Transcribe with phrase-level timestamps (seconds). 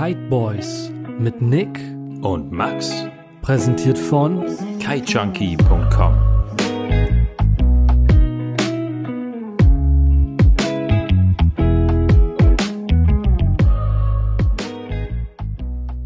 [0.00, 1.76] Kite Boys mit Nick
[2.22, 3.04] und Max.
[3.42, 4.46] Präsentiert von
[4.78, 6.14] kitejunkie.com.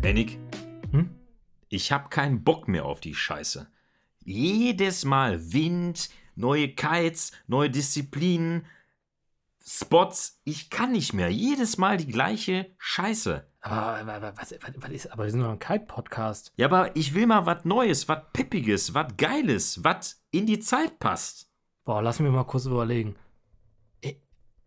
[0.00, 0.38] Hey Nick,
[0.92, 1.10] hm?
[1.68, 3.68] ich hab keinen Bock mehr auf die Scheiße.
[4.24, 8.64] Jedes Mal Wind, neue Kites, neue Disziplinen,
[9.66, 10.40] Spots.
[10.44, 11.30] Ich kann nicht mehr.
[11.30, 13.46] Jedes Mal die gleiche Scheiße.
[13.60, 16.52] Aber, was, was ist, aber wir sind doch ein Kite-Podcast.
[16.56, 20.98] Ja, aber ich will mal was Neues, was Peppiges, was Geiles, was in die Zeit
[20.98, 21.48] passt.
[21.84, 23.16] Boah, lass mich mal kurz überlegen.
[24.00, 24.16] Ich,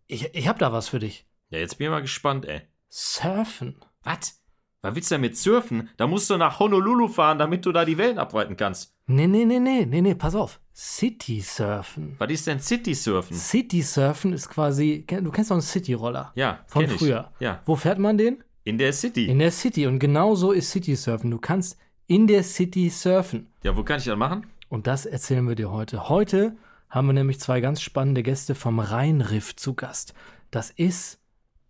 [0.06, 1.26] ich, ich hab da was für dich.
[1.50, 2.62] Ja, jetzt bin ich mal gespannt, ey.
[2.88, 3.84] Surfen.
[4.02, 4.42] Was?
[4.86, 5.88] Was willst du denn mit Surfen?
[5.96, 8.94] Da musst du nach Honolulu fahren, damit du da die Wellen abweiten kannst.
[9.08, 10.60] Nee, nee, nee, nee, nee, nee, pass auf.
[10.72, 12.14] City Surfen.
[12.18, 13.36] Was ist denn City Surfen?
[13.36, 16.30] City Surfen ist quasi, du kennst doch einen City-Roller.
[16.36, 17.32] Ja, von früher.
[17.34, 17.40] Ich.
[17.40, 17.62] Ja.
[17.66, 18.44] Wo fährt man den?
[18.62, 19.26] In der City.
[19.26, 19.86] In der City.
[19.86, 21.32] Und genau so ist City Surfen.
[21.32, 23.48] Du kannst in der City surfen.
[23.64, 24.46] Ja, wo kann ich das machen?
[24.68, 26.08] Und das erzählen wir dir heute.
[26.08, 26.56] Heute
[26.88, 30.14] haben wir nämlich zwei ganz spannende Gäste vom Rheinriff zu Gast.
[30.50, 31.18] Das ist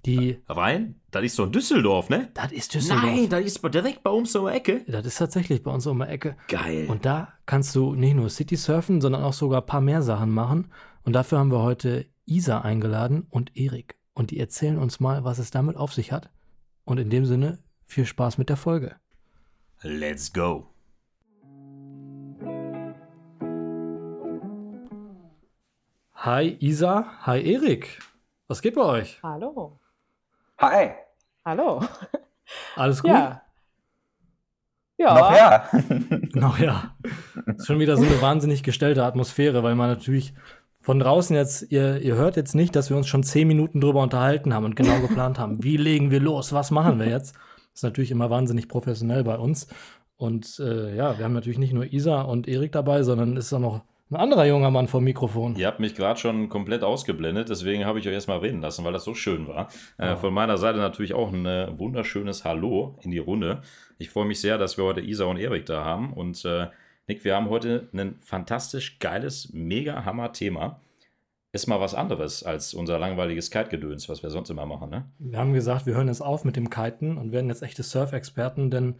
[0.06, 0.38] die.
[0.48, 1.00] Rhein?
[1.10, 2.30] Das ist so in Düsseldorf, ne?
[2.34, 3.04] Das ist Düsseldorf.
[3.04, 4.84] Nein, das ist direkt bei uns um die Ecke.
[4.86, 6.36] Das ist tatsächlich bei uns um die Ecke.
[6.48, 6.86] Geil.
[6.88, 10.30] Und da kannst du nicht nur City surfen, sondern auch sogar ein paar mehr Sachen
[10.30, 10.70] machen.
[11.04, 13.96] Und dafür haben wir heute Isa eingeladen und Erik.
[14.14, 16.30] Und die erzählen uns mal, was es damit auf sich hat.
[16.84, 18.96] Und in dem Sinne, viel Spaß mit der Folge.
[19.82, 20.68] Let's go.
[26.14, 28.00] Hi Isa, hi Erik.
[28.48, 29.20] Was geht bei euch?
[29.22, 29.78] Hallo.
[30.58, 30.92] Hi.
[31.44, 31.82] Hallo.
[32.76, 33.10] Alles gut?
[33.10, 33.42] Ja.
[34.98, 35.14] Ja.
[35.14, 35.70] Noch ja.
[36.32, 36.96] Noch ja.
[37.56, 40.32] Ist schon wieder so eine wahnsinnig gestellte Atmosphäre, weil man natürlich
[40.80, 44.02] von draußen jetzt, ihr, ihr hört jetzt nicht, dass wir uns schon zehn Minuten drüber
[44.02, 47.34] unterhalten haben und genau geplant haben, wie legen wir los, was machen wir jetzt.
[47.34, 49.68] Das ist natürlich immer wahnsinnig professionell bei uns.
[50.16, 53.52] Und äh, ja, wir haben natürlich nicht nur Isa und Erik dabei, sondern es ist
[53.52, 55.56] auch noch ein anderer junger Mann vom Mikrofon.
[55.56, 58.92] Ihr habt mich gerade schon komplett ausgeblendet, deswegen habe ich euch erstmal reden lassen, weil
[58.92, 59.68] das so schön war.
[59.98, 63.62] Äh, von meiner Seite natürlich auch ein äh, wunderschönes Hallo in die Runde.
[63.98, 66.68] Ich freue mich sehr, dass wir heute Isa und Erik da haben und äh,
[67.08, 70.80] Nick, wir haben heute ein fantastisch geiles, mega Hammer-Thema.
[71.52, 75.04] Ist mal was anderes als unser langweiliges Kite-Gedöns, was wir sonst immer machen, ne?
[75.18, 78.70] Wir haben gesagt, wir hören jetzt auf mit dem Kiten und werden jetzt echte Surf-Experten,
[78.70, 78.96] denn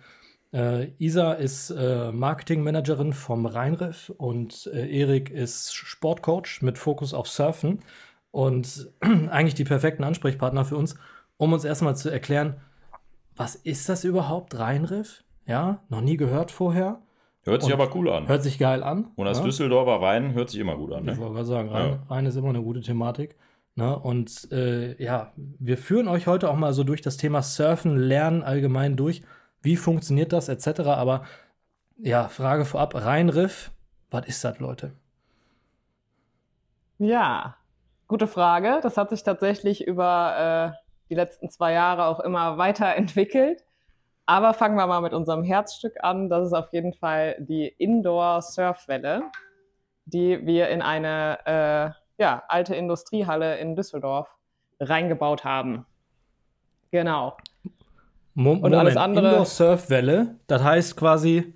[0.56, 7.28] äh, Isa ist äh, Marketingmanagerin vom Rheinriff und äh, Erik ist Sportcoach mit Fokus auf
[7.28, 7.80] Surfen
[8.30, 10.96] und eigentlich die perfekten Ansprechpartner für uns,
[11.36, 12.56] um uns erstmal zu erklären,
[13.36, 15.24] was ist das überhaupt, Rheinriff?
[15.46, 17.02] Ja, noch nie gehört vorher.
[17.44, 18.26] Hört sich aber cool an.
[18.26, 19.08] Hört sich geil an.
[19.14, 19.44] Und als ja?
[19.44, 21.04] Düsseldorfer Rhein hört sich immer gut an.
[21.04, 21.12] Ne?
[21.12, 22.02] Ich wollte gerade sagen, Rhein, ja.
[22.08, 23.36] Rhein, ist immer eine gute Thematik.
[23.76, 23.96] Ne?
[23.96, 28.42] Und äh, ja, wir führen euch heute auch mal so durch das Thema Surfen, Lernen
[28.42, 29.22] allgemein durch.
[29.66, 30.82] Wie funktioniert das, etc.
[30.82, 31.24] Aber
[31.98, 33.72] ja, Frage vorab: Rheinriff,
[34.10, 34.92] was ist das, Leute?
[36.98, 37.56] Ja,
[38.06, 38.78] gute Frage.
[38.80, 40.78] Das hat sich tatsächlich über äh,
[41.10, 43.64] die letzten zwei Jahre auch immer weiterentwickelt.
[44.24, 46.28] Aber fangen wir mal mit unserem Herzstück an.
[46.28, 49.24] Das ist auf jeden Fall die Indoor-Surfwelle,
[50.04, 54.28] die wir in eine äh, ja, alte Industriehalle in Düsseldorf
[54.78, 55.86] reingebaut haben.
[56.92, 57.36] Genau.
[58.36, 59.28] Moment, Und alles andere.
[59.30, 61.54] Indoor-Surfwelle, das heißt quasi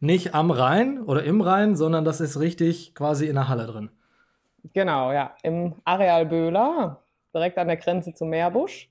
[0.00, 3.90] nicht am Rhein oder im Rhein, sondern das ist richtig quasi in der Halle drin.
[4.72, 5.36] Genau, ja.
[5.42, 7.02] Im Areal Böhler,
[7.34, 8.90] direkt an der Grenze zu Meerbusch.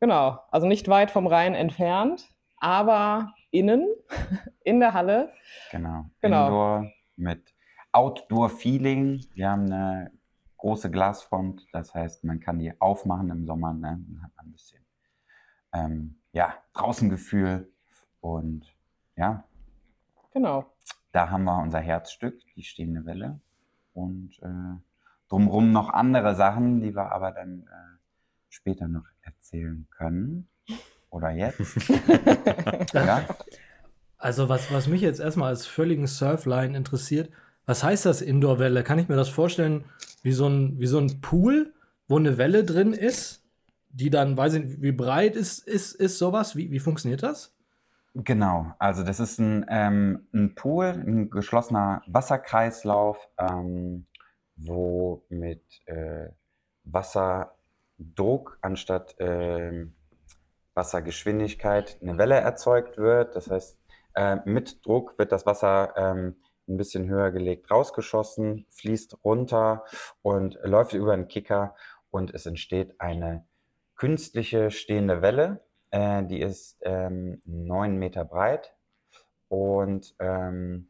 [0.00, 2.28] Genau, also nicht weit vom Rhein entfernt
[2.60, 3.88] aber innen
[4.64, 5.32] in der Halle.
[5.70, 6.06] Genau.
[6.20, 6.46] genau.
[6.46, 7.54] Indoor mit
[7.92, 9.24] Outdoor-Feeling.
[9.34, 10.12] Wir haben eine
[10.56, 13.72] große Glasfront, das heißt, man kann die aufmachen im Sommer.
[13.72, 14.00] Ne?
[14.06, 14.84] Dann hat man ein bisschen
[15.72, 17.68] ähm, ja, Draußengefühl
[18.20, 18.64] und
[19.16, 19.42] ja.
[20.32, 20.72] Genau.
[21.10, 23.40] Da haben wir unser Herzstück, die stehende Welle.
[23.92, 24.78] Und äh,
[25.28, 27.98] drumherum noch andere Sachen, die wir aber dann äh,
[28.48, 30.48] später noch erzählen können.
[31.10, 31.58] Oder jetzt?
[32.92, 33.24] ja?
[34.16, 37.32] Also was, was mich jetzt erstmal als völligen Surfline interessiert,
[37.66, 38.84] was heißt das Indoor-Welle?
[38.84, 39.86] Kann ich mir das vorstellen
[40.22, 41.74] wie so, ein, wie so ein Pool,
[42.06, 43.37] wo eine Welle drin ist,
[43.90, 46.56] die dann, weiß ich nicht, wie breit ist, ist, ist sowas?
[46.56, 47.54] Wie, wie funktioniert das?
[48.14, 54.06] Genau, also das ist ein, ähm, ein Pool, ein geschlossener Wasserkreislauf, ähm,
[54.56, 56.30] wo mit äh,
[56.84, 59.94] Wasserdruck anstatt ähm,
[60.74, 63.36] Wassergeschwindigkeit eine Welle erzeugt wird.
[63.36, 63.78] Das heißt,
[64.14, 66.36] äh, mit Druck wird das Wasser ähm,
[66.68, 69.84] ein bisschen höher gelegt, rausgeschossen, fließt runter
[70.22, 71.74] und läuft über den Kicker
[72.10, 73.44] und es entsteht eine
[73.98, 75.60] künstliche stehende Welle.
[75.90, 78.74] Äh, die ist ähm, 9 Meter breit
[79.48, 80.88] und ähm,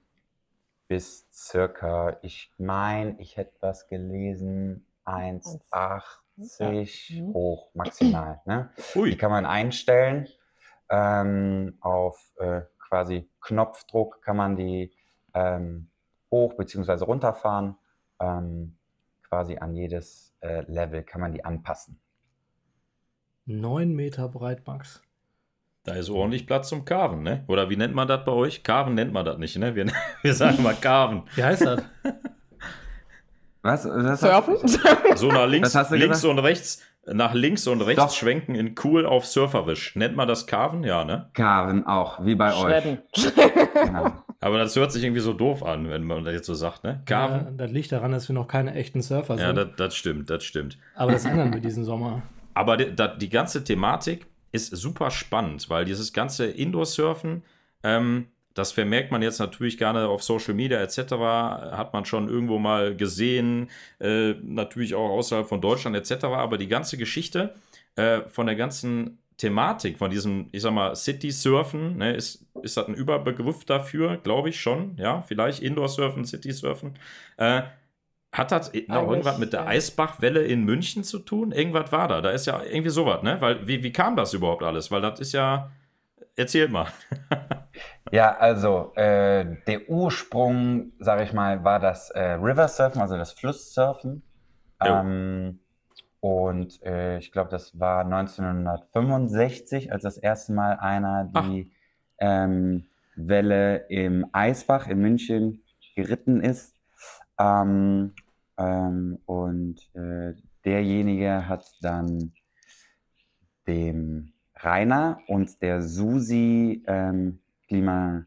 [0.89, 6.03] bis circa, ich meine, ich hätte was gelesen, 1,80
[6.39, 7.35] Mhm.
[7.35, 8.41] hoch maximal.
[8.45, 8.71] Ne?
[8.95, 9.11] Ui.
[9.11, 10.29] Die kann man einstellen.
[10.89, 14.93] Ähm, auf äh, quasi Knopfdruck kann man die
[15.35, 15.91] ähm,
[16.31, 17.05] hoch bzw.
[17.05, 17.77] runterfahren.
[18.21, 18.77] Ähm,
[19.29, 22.01] quasi an jedes äh, Level kann man die anpassen.
[23.49, 25.03] 9 Meter breit, Max.
[25.85, 27.45] Da ist ordentlich Platz zum Carven, ne?
[27.49, 28.63] Oder wie nennt man das bei euch?
[28.63, 29.75] Carven nennt man das nicht, ne?
[29.75, 29.87] Wir,
[30.23, 31.23] wir sagen mal Carven.
[31.35, 31.83] Wie heißt das?
[33.63, 33.83] Was?
[33.85, 34.57] Das Surfen?
[35.17, 38.13] So nach links, Was hast du links und rechts, nach links und rechts Doch.
[38.13, 39.97] schwenken in cool auf Surferisch.
[39.97, 40.85] Nennt man das Carven?
[40.85, 41.31] Ja, ne?
[41.35, 42.99] Carven auch, wie bei Schredden.
[43.17, 43.35] euch.
[43.87, 44.13] Genau.
[44.41, 47.03] Aber das hört sich irgendwie so doof an, wenn man das jetzt so sagt, ne?
[47.07, 47.39] Carven?
[47.45, 49.57] Ja, das liegt daran, dass wir noch keine echten Surfer Ja, sind.
[49.57, 50.79] das, das stimmt, das stimmt.
[50.95, 52.23] Aber das ändern wir diesen Sommer.
[52.59, 57.45] Aber die, die ganze Thematik ist super spannend, weil dieses ganze Indoor-Surfen,
[57.85, 62.59] ähm, das vermerkt man jetzt natürlich gerne auf Social Media etc., hat man schon irgendwo
[62.59, 63.71] mal gesehen,
[64.01, 67.55] äh, natürlich auch außerhalb von Deutschland etc., aber die ganze Geschichte
[67.95, 72.89] äh, von der ganzen Thematik, von diesem, ich sag mal, City-Surfen, ne, ist, ist das
[72.89, 76.99] ein Überbegriff dafür, glaube ich schon, ja, vielleicht Indoor-Surfen, City-Surfen,
[77.37, 77.63] äh,
[78.33, 79.67] hat das noch irgendwas mit der.
[79.67, 81.53] Eisbachwelle in München zu tun?
[81.53, 82.21] Irgendwas war da.
[82.21, 83.41] Da ist ja irgendwie sowas, ne?
[83.41, 84.91] Weil, wie, wie kam das überhaupt alles?
[84.91, 85.71] Weil das ist ja.
[86.37, 86.87] Erzählt mal.
[88.11, 93.33] Ja, also äh, der Ursprung, sage ich mal, war das äh, River Surfen, also das
[93.33, 94.23] Flusssurfen.
[94.81, 95.61] Ähm,
[96.21, 101.71] und äh, ich glaube, das war 1965, als das erste Mal einer die
[102.19, 105.63] ähm, Welle im Eisbach in München
[105.95, 106.75] geritten ist.
[107.39, 108.15] Ähm,
[108.57, 112.33] ähm, und äh, derjenige hat dann
[113.67, 118.25] dem Rainer und der Susi ähm, Klima,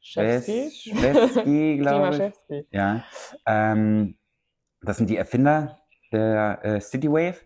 [0.00, 0.70] Schewski?
[0.82, 2.66] Klimaschewski, glaube ich.
[2.70, 3.04] Ja.
[3.46, 4.16] Ähm,
[4.82, 5.78] das sind die Erfinder
[6.12, 7.36] der äh, Citywave.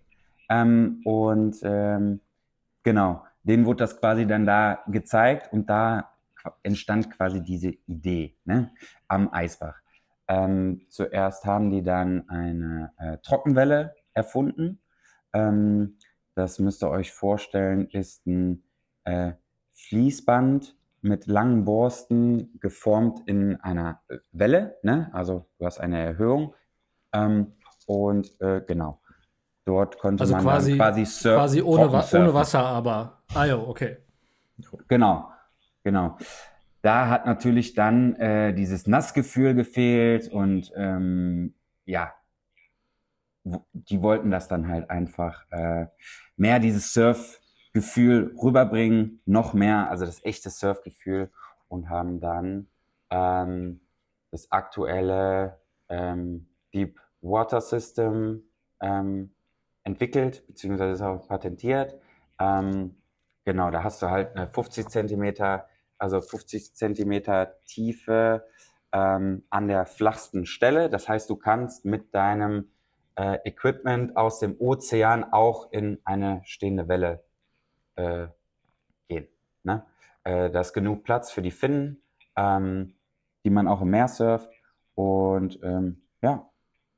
[0.48, 2.20] Ähm, und ähm,
[2.82, 6.10] genau, denen wurde das quasi dann da gezeigt und da
[6.62, 8.70] entstand quasi diese Idee ne,
[9.08, 9.80] am Eisbach.
[10.28, 14.80] Ähm, zuerst haben die dann eine äh, Trockenwelle erfunden.
[15.32, 15.98] Ähm,
[16.34, 18.64] das müsst ihr euch vorstellen, ist ein
[19.04, 19.32] äh,
[19.72, 24.78] Fließband mit langen Borsten geformt in einer äh, Welle.
[24.82, 25.10] Ne?
[25.12, 26.54] Also du hast eine Erhöhung.
[27.12, 27.52] Ähm,
[27.86, 29.02] und äh, genau,
[29.66, 33.22] dort konnte Also man quasi, quasi, surf quasi ohne, Wa ohne Wasser, aber.
[33.34, 33.98] Ah ja, okay.
[34.88, 35.30] Genau,
[35.82, 36.16] genau.
[36.84, 41.54] Da hat natürlich dann äh, dieses Nassgefühl gefehlt und ähm,
[41.86, 42.12] ja,
[43.72, 45.86] die wollten das dann halt einfach äh,
[46.36, 51.30] mehr dieses Surfgefühl rüberbringen, noch mehr, also das echte Surfgefühl
[51.68, 52.68] und haben dann
[53.08, 53.80] ähm,
[54.30, 55.58] das aktuelle
[55.88, 58.42] ähm, Deep Water System
[58.80, 59.30] ähm,
[59.84, 61.98] entwickelt, beziehungsweise ist auch patentiert.
[62.38, 62.96] Ähm,
[63.46, 65.66] genau, da hast du halt eine 50 Zentimeter,
[65.98, 68.44] also 50 Zentimeter Tiefe
[68.92, 70.88] ähm, an der flachsten Stelle.
[70.88, 72.70] Das heißt, du kannst mit deinem
[73.16, 77.24] äh, Equipment aus dem Ozean auch in eine stehende Welle
[77.96, 78.28] äh,
[79.08, 79.28] gehen.
[79.62, 79.84] Ne?
[80.24, 82.02] Äh, da ist genug Platz für die Finnen,
[82.36, 82.94] ähm,
[83.44, 84.50] die man auch im Meer surft.
[84.94, 86.48] Und ähm, ja,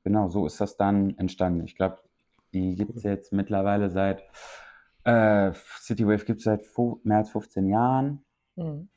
[0.03, 1.65] genau, so ist das dann entstanden.
[1.65, 1.97] Ich glaube,
[2.53, 4.23] die gibt es jetzt mittlerweile seit,
[5.03, 6.63] äh, Citywave gibt es seit
[7.03, 8.23] mehr als 15 Jahren.
[8.55, 8.89] Mhm.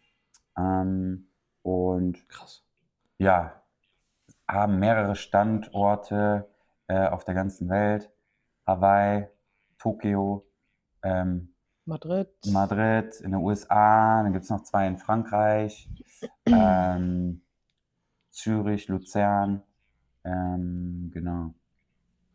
[0.57, 1.29] Ähm,
[1.63, 2.65] und Krass.
[3.19, 3.63] ja,
[4.49, 6.49] haben mehrere Standorte
[6.89, 8.11] äh, auf der ganzen Welt.
[8.67, 9.29] Hawaii,
[9.79, 10.47] Tokio,
[11.03, 11.55] ähm,
[11.85, 12.29] Madrid.
[12.47, 15.89] Madrid, in den USA, dann gibt es noch zwei in Frankreich,
[16.47, 17.43] ähm,
[18.31, 19.63] Zürich, Luzern,
[20.25, 21.55] ähm, genau.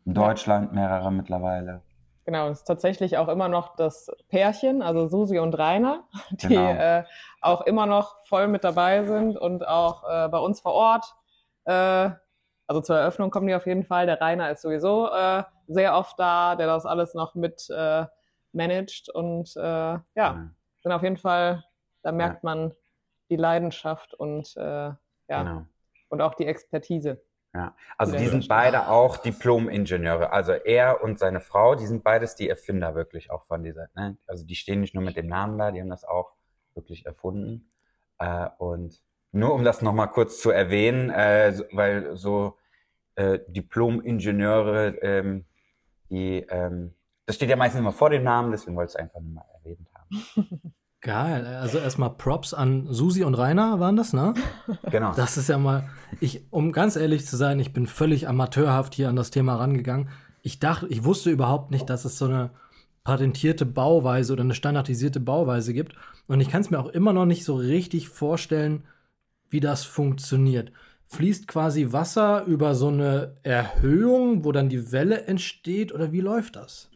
[0.04, 0.14] In.
[0.14, 1.82] Deutschland mehrere mittlerweile.
[2.26, 6.70] Genau, es ist tatsächlich auch immer noch das Pärchen, also Susi und Rainer, die Genau.
[6.72, 7.04] äh,
[7.40, 11.14] auch immer noch voll mit dabei sind und auch äh, bei uns vor Ort.
[11.66, 12.10] Äh,
[12.66, 14.06] also zur Eröffnung kommen die auf jeden Fall.
[14.06, 18.06] Der Rainer ist sowieso äh, sehr oft da, der das alles noch mit äh,
[18.52, 20.50] managt und äh, ja, Ja,
[20.82, 21.62] sind auf jeden Fall,
[22.02, 22.74] da merkt man
[23.30, 24.96] die Leidenschaft und ja,
[25.28, 25.64] genau.
[26.08, 27.20] und auch die Expertise.
[27.96, 28.30] Also Ja, die ja.
[28.30, 30.30] sind beide auch Diplom-Ingenieure.
[30.30, 33.88] Also er und seine Frau, die sind beides die Erfinder wirklich auch von dieser.
[33.94, 34.18] Ne?
[34.26, 36.32] Also die stehen nicht nur mit dem Namen da, die haben das auch
[36.74, 37.70] wirklich erfunden.
[38.18, 42.58] Äh, und nur um das nochmal kurz zu erwähnen, äh, weil so
[43.14, 45.46] äh, Diplom-Ingenieure, ähm,
[46.10, 46.94] die ähm,
[47.26, 49.44] das steht ja meistens immer vor dem Namen, deswegen wollte ich es einfach nur mal
[49.54, 50.74] erwähnt haben.
[51.06, 51.46] Geil.
[51.46, 54.34] Also erstmal Props an Susi und Rainer waren das, ne?
[54.90, 55.14] Genau.
[55.14, 59.08] Das ist ja mal, ich, um ganz ehrlich zu sein, ich bin völlig amateurhaft hier
[59.08, 60.08] an das Thema rangegangen.
[60.42, 62.50] Ich dachte, ich wusste überhaupt nicht, dass es so eine
[63.04, 65.94] patentierte Bauweise oder eine standardisierte Bauweise gibt.
[66.26, 68.82] Und ich kann es mir auch immer noch nicht so richtig vorstellen,
[69.48, 70.72] wie das funktioniert.
[71.06, 76.56] Fließt quasi Wasser über so eine Erhöhung, wo dann die Welle entsteht, oder wie läuft
[76.56, 76.90] das?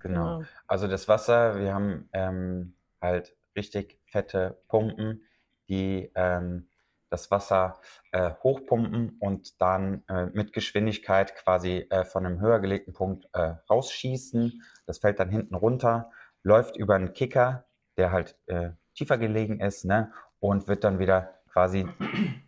[0.00, 0.42] Genau.
[0.66, 2.72] Also das Wasser, wir haben ähm,
[3.04, 5.22] halt richtig fette Pumpen,
[5.68, 6.68] die ähm,
[7.10, 7.80] das Wasser
[8.10, 13.54] äh, hochpumpen und dann äh, mit Geschwindigkeit quasi äh, von einem höher gelegten Punkt äh,
[13.70, 14.62] rausschießen.
[14.86, 16.10] Das fällt dann hinten runter,
[16.42, 20.12] läuft über einen Kicker, der halt äh, tiefer gelegen ist, ne?
[20.40, 21.86] und wird dann wieder quasi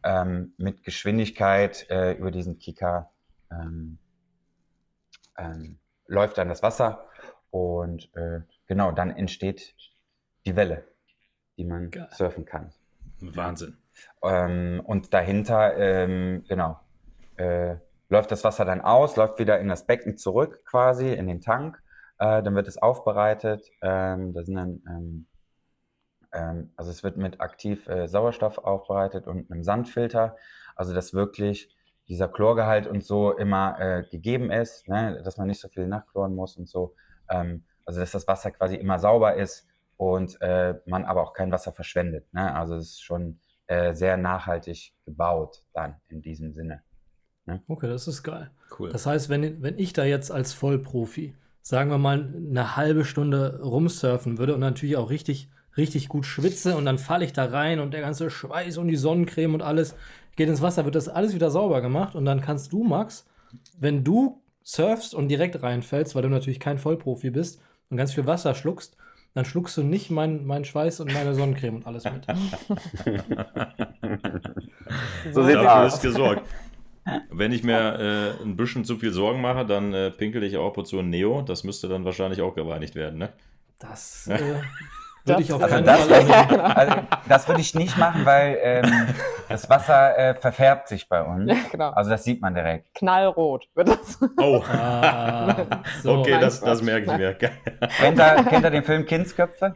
[0.02, 3.12] ähm, mit Geschwindigkeit äh, über diesen Kicker
[3.52, 3.98] ähm,
[5.38, 7.08] ähm, läuft dann das Wasser
[7.50, 8.10] und
[8.66, 9.74] genau, dann entsteht
[10.46, 10.84] die Welle,
[11.58, 12.08] die man Geil.
[12.12, 12.72] surfen kann.
[13.20, 13.76] Wahnsinn.
[14.22, 16.78] Ähm, und dahinter, ähm, genau,
[17.36, 17.76] äh,
[18.08, 21.82] läuft das Wasser dann aus, läuft wieder in das Becken zurück quasi, in den Tank.
[22.18, 23.70] Äh, dann wird es aufbereitet.
[23.82, 25.26] Ähm, da sind dann, ähm,
[26.32, 30.36] ähm, also es wird mit aktiv äh, Sauerstoff aufbereitet und einem Sandfilter.
[30.76, 31.74] Also dass wirklich
[32.08, 35.20] dieser Chlorgehalt und so immer äh, gegeben ist, ne?
[35.24, 36.94] dass man nicht so viel nachchloren muss und so.
[37.28, 41.50] Ähm, also dass das Wasser quasi immer sauber ist und äh, man aber auch kein
[41.50, 42.32] Wasser verschwendet.
[42.32, 42.54] Ne?
[42.54, 46.82] Also es ist schon äh, sehr nachhaltig gebaut dann in diesem Sinne.
[47.46, 47.62] Ne?
[47.68, 48.50] Okay, das ist geil.
[48.78, 48.90] Cool.
[48.90, 53.60] Das heißt, wenn, wenn ich da jetzt als Vollprofi, sagen wir mal, eine halbe Stunde
[53.62, 57.80] rumsurfen würde und natürlich auch richtig, richtig gut schwitze und dann falle ich da rein
[57.80, 59.96] und der ganze Schweiß und die Sonnencreme und alles
[60.36, 63.26] geht ins Wasser, wird das alles wieder sauber gemacht und dann kannst du, Max,
[63.78, 68.26] wenn du surfst und direkt reinfällst, weil du natürlich kein Vollprofi bist und ganz viel
[68.26, 68.96] Wasser schluckst,
[69.36, 72.24] dann schluckst du nicht meinen mein Schweiß und meine Sonnencreme und alles mit.
[75.30, 75.94] so sieht's Dafür aus.
[75.96, 76.48] ist gesorgt.
[77.30, 77.98] Wenn ich mir
[78.40, 81.42] äh, ein bisschen zu viel Sorgen mache, dann äh, pinkel ich auch Portion Neo.
[81.42, 83.28] Das müsste dann wahrscheinlich auch gereinigt werden, ne?
[83.78, 84.62] Das äh,
[85.26, 86.96] würde ich auf also das, also,
[87.28, 89.14] das würde ich nicht machen, weil ähm,
[89.48, 91.50] das Wasser äh, verfärbt sich bei uns.
[91.50, 91.90] Ja, genau.
[91.90, 92.94] Also das sieht man direkt.
[92.94, 94.18] Knallrot wird das.
[94.40, 94.62] Oh.
[94.76, 95.66] Ah,
[96.02, 96.18] so.
[96.18, 97.34] Okay, das, das merke ich mir.
[97.34, 99.74] kennt, ihr, kennt ihr den Film Kindsköpfe?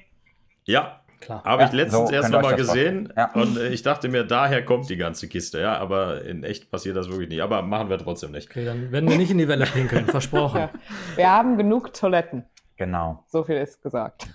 [0.65, 1.43] Ja, klar.
[1.45, 3.33] Habe ich letztens so, erst nochmal gesehen ja.
[3.33, 6.97] und äh, ich dachte mir, daher kommt die ganze Kiste, ja, aber in echt passiert
[6.97, 7.43] das wirklich nicht.
[7.43, 8.51] Aber machen wir trotzdem nicht.
[8.51, 10.61] Okay, dann werden wir nicht in die Welle pinkeln, versprochen.
[10.61, 10.71] Ja.
[11.17, 12.45] Wir haben genug Toiletten.
[12.77, 13.25] Genau.
[13.29, 14.27] So viel ist gesagt.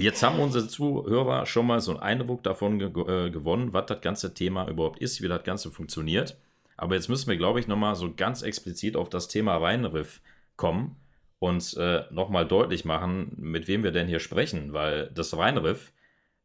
[0.00, 4.00] Jetzt haben unsere Zuhörer schon mal so einen Eindruck davon ge äh, gewonnen, was das
[4.00, 6.38] ganze Thema überhaupt ist, wie das Ganze funktioniert.
[6.78, 10.22] Aber jetzt müssen wir, glaube ich, nochmal so ganz explizit auf das Thema Rheinriff
[10.56, 10.96] kommen
[11.38, 15.92] und äh, nochmal deutlich machen, mit wem wir denn hier sprechen, weil das Rheinriff,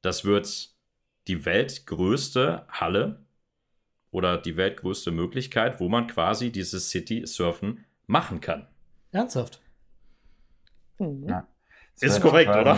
[0.02, 0.72] das wird
[1.30, 3.24] die weltgrößte Halle
[4.12, 8.68] oder die weltgrößte Möglichkeit, wo man quasi dieses City-Surfen machen kann.
[9.12, 9.62] Ernsthaft?
[11.00, 11.30] Mhm.
[11.30, 11.48] Ja.
[12.02, 12.78] Ist korrekt, oder?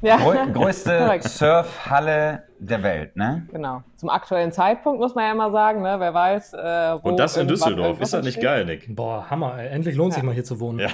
[0.00, 0.16] Die ja.
[0.46, 3.48] größte Surfhalle der Welt, ne?
[3.50, 3.82] Genau.
[3.96, 5.96] Zum aktuellen Zeitpunkt muss man ja immer sagen, ne?
[5.98, 6.58] Wer weiß, äh,
[7.02, 8.44] wo Und das in Düsseldorf, ist das nicht steht?
[8.44, 8.94] geil, Nick?
[8.94, 9.68] Boah, Hammer, ey.
[9.68, 10.14] endlich lohnt ja.
[10.16, 10.78] sich mal hier zu wohnen.
[10.78, 10.90] Ja.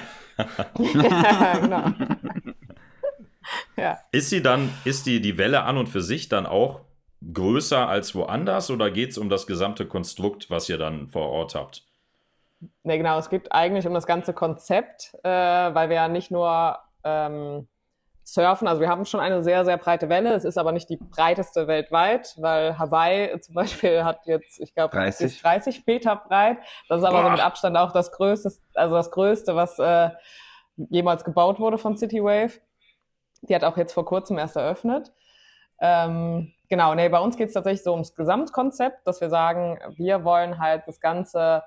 [0.79, 1.83] ja, genau.
[3.77, 3.99] ja.
[4.11, 6.81] Ist sie dann, ist die, die Welle an und für sich dann auch
[7.31, 11.53] größer als woanders oder geht es um das gesamte Konstrukt, was ihr dann vor Ort
[11.53, 11.83] habt?
[12.83, 16.79] Ne, genau, es geht eigentlich um das ganze Konzept, äh, weil wir ja nicht nur
[17.03, 17.67] ähm,
[18.33, 18.67] surfen.
[18.67, 20.33] Also wir haben schon eine sehr, sehr breite Welle.
[20.33, 24.95] Es ist aber nicht die breiteste weltweit, weil Hawaii zum Beispiel hat jetzt, ich glaube,
[24.95, 25.41] 30.
[25.41, 26.57] 30 Meter breit.
[26.87, 30.09] Das ist aber so mit Abstand auch das größte, also das größte, was äh,
[30.89, 32.59] jemals gebaut wurde von City Wave.
[33.41, 35.13] Die hat auch jetzt vor kurzem erst eröffnet.
[35.81, 40.25] Ähm, genau, nee, bei uns geht es tatsächlich so ums Gesamtkonzept, dass wir sagen, wir
[40.25, 41.63] wollen halt das Ganze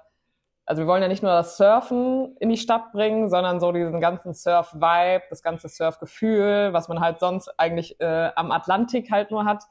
[0.64, 4.00] also wir wollen ja nicht nur das Surfen in die Stadt bringen, sondern so diesen
[4.00, 9.44] ganzen Surf-Vibe, das ganze Surf-Gefühl, was man halt sonst eigentlich äh, am Atlantik halt nur
[9.44, 9.64] hat.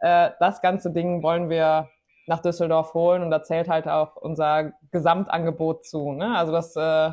[0.00, 1.88] Äh, das ganze Ding wollen wir
[2.26, 6.12] nach Düsseldorf holen und da zählt halt auch unser Gesamtangebot zu.
[6.12, 6.36] Ne?
[6.36, 7.12] Also das äh,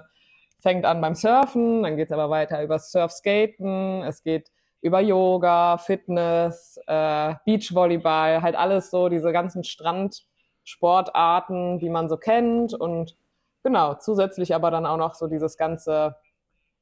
[0.59, 4.49] fängt an beim Surfen, dann geht es aber weiter über Surfskaten, es geht
[4.81, 12.73] über Yoga, Fitness, äh, Beachvolleyball, halt alles so, diese ganzen Strandsportarten, die man so kennt
[12.73, 13.15] und
[13.63, 16.15] Genau, zusätzlich aber dann auch noch so dieses ganze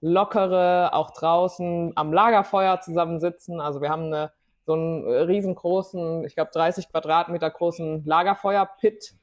[0.02, 3.60] lockere, auch draußen am Lagerfeuer zusammensitzen.
[3.60, 4.32] Also wir haben eine,
[4.66, 9.14] so einen riesengroßen, ich glaube 30 Quadratmeter großen Lagerfeuer-Pit,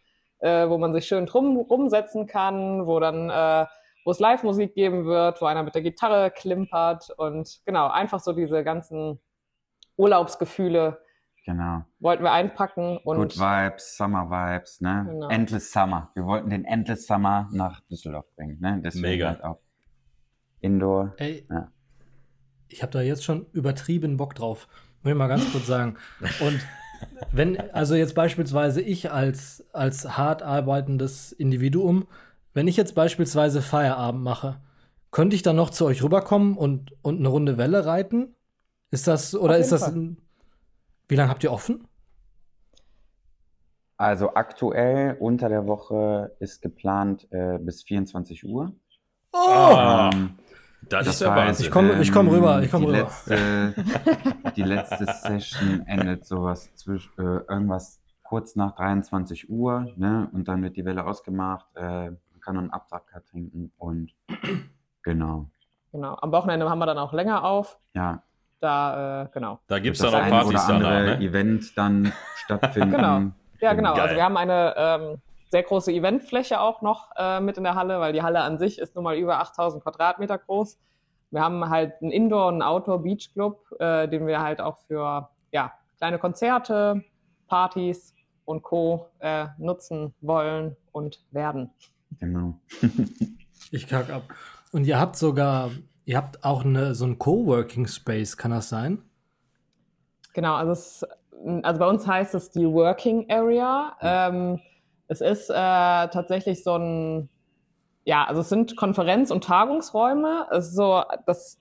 [0.40, 3.66] äh, wo man sich schön drum rumsetzen kann, wo dann äh,
[4.06, 8.32] wo es Live-Musik geben wird, wo einer mit der Gitarre klimpert und genau, einfach so
[8.32, 9.18] diese ganzen
[9.96, 11.00] Urlaubsgefühle
[11.46, 11.84] Genau.
[12.00, 15.06] wollten wir einpacken und Good Vibes, Summer Vibes, ne?
[15.08, 15.28] Genau.
[15.28, 16.10] Endless Summer.
[16.14, 18.80] Wir wollten den Endless Summer nach Düsseldorf bringen, ne?
[18.84, 19.28] Deswegen Mega.
[19.28, 19.60] halt auch
[20.60, 21.14] Indoor.
[21.18, 21.68] Ey, Ja.
[22.68, 24.66] ich habe da jetzt schon übertrieben Bock drauf.
[25.02, 25.96] Muss ich mal ganz kurz sagen.
[26.40, 26.66] Und
[27.30, 32.08] wenn, also jetzt beispielsweise ich als, als hart arbeitendes Individuum,
[32.54, 34.60] wenn ich jetzt beispielsweise Feierabend mache,
[35.12, 38.34] könnte ich dann noch zu euch rüberkommen und, und eine Runde Welle reiten?
[38.90, 39.92] Ist das, oder Auf ist das, Fall.
[39.94, 40.16] ein,
[41.08, 41.86] wie lange habt ihr offen?
[43.96, 48.72] Also aktuell unter der Woche ist geplant äh, bis 24 Uhr.
[49.32, 50.38] Ah, Ähm,
[50.88, 51.66] das, ist das ja heißt, Wahnsinn.
[51.66, 52.98] Ich komm- ich komm rüber, ich komm die rüber.
[52.98, 53.74] Letzte,
[54.56, 60.28] die letzte Session endet sowas zwischen äh, irgendwas kurz nach 23 Uhr, ne?
[60.32, 61.66] Und dann wird die Welle ausgemacht.
[61.74, 64.12] Äh, man kann einen Absacker trinken und
[65.02, 65.48] genau.
[65.90, 67.78] genau, am Wochenende haben wir dann auch länger auf.
[67.94, 68.22] Ja,
[68.66, 69.60] Da, äh, genau.
[69.68, 71.24] da gibt es dann auch ein Partys oder andere danach, ne?
[71.24, 72.90] Event dann stattfinden.
[72.90, 73.22] Genau.
[73.60, 73.92] Ja, genau.
[73.94, 74.02] Geil.
[74.02, 78.00] Also wir haben eine ähm, sehr große Eventfläche auch noch äh, mit in der Halle,
[78.00, 80.80] weil die Halle an sich ist nun mal über 8000 Quadratmeter groß.
[81.30, 85.72] Wir haben halt einen Indoor- und einen Outdoor-Beach-Club, äh, den wir halt auch für ja,
[85.98, 87.04] kleine Konzerte,
[87.46, 89.06] Partys und Co.
[89.20, 91.70] Äh, nutzen wollen und werden.
[92.18, 92.58] Genau.
[93.72, 94.22] Ich kack ab.
[94.70, 95.70] Und ihr habt sogar,
[96.06, 99.02] ihr habt auch eine, so ein Coworking Space, kann das sein?
[100.32, 101.06] Genau, also, es,
[101.62, 103.96] also bei uns heißt es die Working Area.
[104.00, 104.60] Ähm,
[105.08, 107.28] es ist äh, tatsächlich so ein,
[108.04, 110.46] ja, also es sind Konferenz- und Tagungsräume.
[110.52, 111.60] Es ist so, das,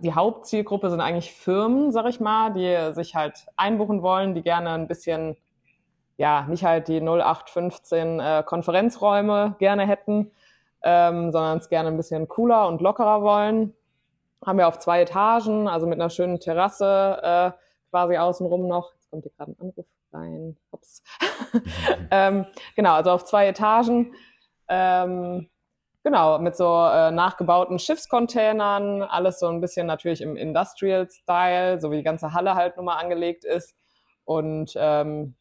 [0.00, 4.70] die Hauptzielgruppe sind eigentlich Firmen, sag ich mal, die sich halt einbuchen wollen, die gerne
[4.70, 5.36] ein bisschen,
[6.16, 10.30] ja, nicht halt die 0815 äh, Konferenzräume gerne hätten,
[10.84, 13.74] ähm, sondern es gerne ein bisschen cooler und lockerer wollen.
[14.44, 17.50] Haben wir auf zwei Etagen, also mit einer schönen Terrasse äh,
[17.90, 18.92] quasi außenrum noch.
[18.92, 20.56] Jetzt kommt hier gerade ein Anruf rein.
[20.70, 21.02] Ups.
[22.10, 24.14] ähm, genau, also auf zwei Etagen.
[24.68, 25.48] Ähm,
[26.02, 31.96] genau, mit so äh, nachgebauten Schiffscontainern, alles so ein bisschen natürlich im Industrial-Style, so wie
[31.96, 33.74] die ganze Halle halt nun mal angelegt ist.
[34.24, 35.34] Und ähm,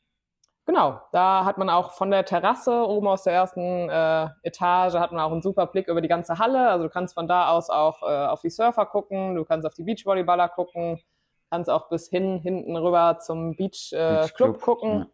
[0.66, 5.12] genau, da hat man auch von der Terrasse oben aus der ersten äh, Etage hat
[5.12, 6.70] man auch einen super Blick über die ganze Halle.
[6.70, 9.74] Also du kannst von da aus auch äh, auf die Surfer gucken, du kannst auf
[9.74, 11.02] die Beachvolleyballer gucken,
[11.50, 15.00] kannst auch bis hin hinten rüber zum Beach, äh, Beach Club Club, gucken.
[15.00, 15.08] ja.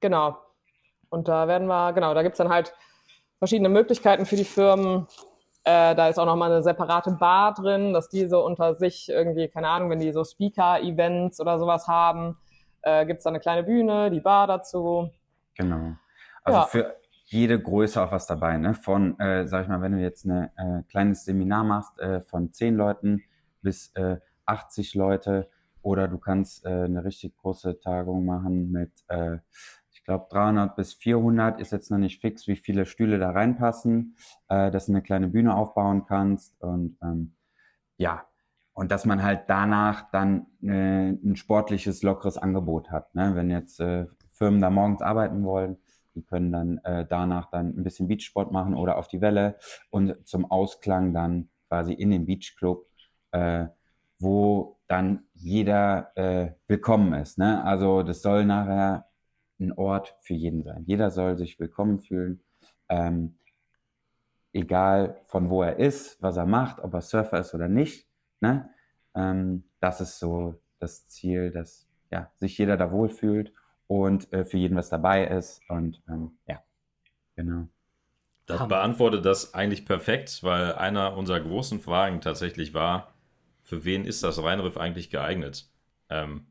[0.00, 0.36] Genau.
[1.08, 2.74] Und da werden wir, genau, da gibt's dann halt
[3.38, 5.06] verschiedene Möglichkeiten für die Firmen.
[5.64, 9.48] Äh, da ist auch nochmal eine separate Bar drin, dass die so unter sich irgendwie,
[9.48, 12.38] keine Ahnung, wenn die so Speaker-Events oder sowas haben,
[12.86, 15.10] äh, gibt's da eine kleine Bühne, die Bar dazu.
[15.54, 15.96] Genau.
[16.44, 16.66] Also Ja.
[16.66, 18.74] für jede Größe auch was dabei, ne?
[18.74, 22.52] Von, äh, sag ich mal, wenn du jetzt ein äh, kleines Seminar machst äh, von
[22.52, 23.24] 10 Leuten
[23.62, 25.50] bis äh, 80 Leute
[25.82, 29.38] oder du kannst äh, eine richtig große Tagung machen mit, äh,
[29.90, 34.16] ich glaube, 300 bis 400 ist jetzt noch nicht fix, wie viele Stühle da reinpassen,
[34.48, 37.34] äh, dass du eine kleine Bühne aufbauen kannst und ähm,
[37.96, 38.24] ja,
[38.76, 43.14] und dass man halt danach dann äh, ein sportliches, lockeres Angebot hat.
[43.14, 43.34] Ne?
[43.34, 45.78] Wenn jetzt äh, Firmen da morgens arbeiten wollen,
[46.14, 49.56] die können dann äh, danach dann ein bisschen Beachsport machen oder auf die Welle
[49.88, 52.86] und zum Ausklang dann quasi in den Beachclub,
[53.30, 53.64] äh,
[54.18, 57.38] wo dann jeder äh, willkommen ist.
[57.38, 57.64] Ne?
[57.64, 59.06] Also das soll nachher
[59.58, 60.84] ein Ort für jeden sein.
[60.86, 62.42] Jeder soll sich willkommen fühlen.
[62.90, 63.38] Ähm,
[64.52, 68.06] egal von wo er ist, was er macht, ob er Surfer ist oder nicht.
[68.40, 68.70] Ne?
[69.14, 73.52] Ähm, das ist so das Ziel, dass ja, sich jeder da wohlfühlt
[73.86, 75.60] und äh, für jeden was dabei ist.
[75.68, 76.62] Und ähm, ja,
[77.34, 77.68] genau.
[78.46, 83.12] Das beantwortet das eigentlich perfekt, weil einer unserer großen Fragen tatsächlich war,
[83.62, 85.68] für wen ist das Rheinriff eigentlich geeignet?
[86.10, 86.46] Ähm,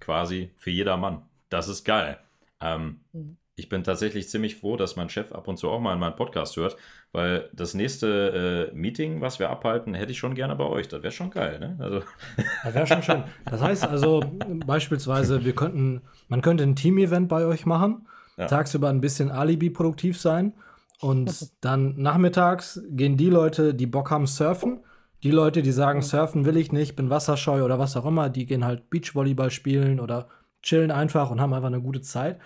[0.00, 1.22] quasi für jedermann.
[1.48, 2.18] Das ist geil.
[2.60, 3.36] Ähm, Mhm.
[3.54, 6.16] ich bin tatsächlich ziemlich froh, dass mein Chef ab und zu auch mal in meinen
[6.16, 6.76] Podcast hört,
[7.12, 10.86] weil das nächste äh, Meeting, was wir abhalten, hätte ich schon gerne bei euch.
[10.88, 11.76] Das wäre schon geil, ne?
[11.80, 12.02] Also,
[12.64, 13.24] Das wäre schon schön.
[13.46, 14.22] Das heißt also
[14.66, 18.46] beispielsweise, wir könnten, man könnte ein Team-Event bei euch machen, Ja.
[18.46, 20.52] tagsüber ein bisschen Alibi produktiv sein
[21.00, 24.80] und dann nachmittags gehen die Leute, die Bock haben, surfen.
[25.22, 28.46] Die Leute, die sagen, surfen will ich nicht, bin wasserscheu oder was auch immer, die
[28.46, 30.28] gehen halt Beachvolleyball spielen oder
[30.62, 32.38] chillen einfach und haben einfach eine gute Zeit.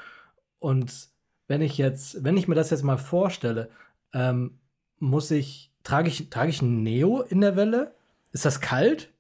[0.59, 1.09] Und
[1.47, 3.69] wenn ich jetzt, wenn ich mir das jetzt mal vorstelle,
[4.15, 4.59] ähm,
[4.99, 7.95] muss ich, trage ich, trage ich ein Neo in der Welle?
[8.33, 9.13] Ist das kalt?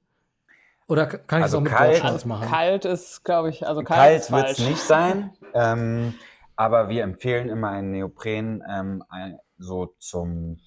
[0.87, 2.48] Oder kann ich Also es auch mit kalt- Boardshorts machen?
[2.48, 6.14] Kalt ist, glaube ich, also kalt, Kalt wird es nicht sein, ähm,
[6.57, 10.59] aber wir empfehlen immer einen Neopren ähm, ein, so zum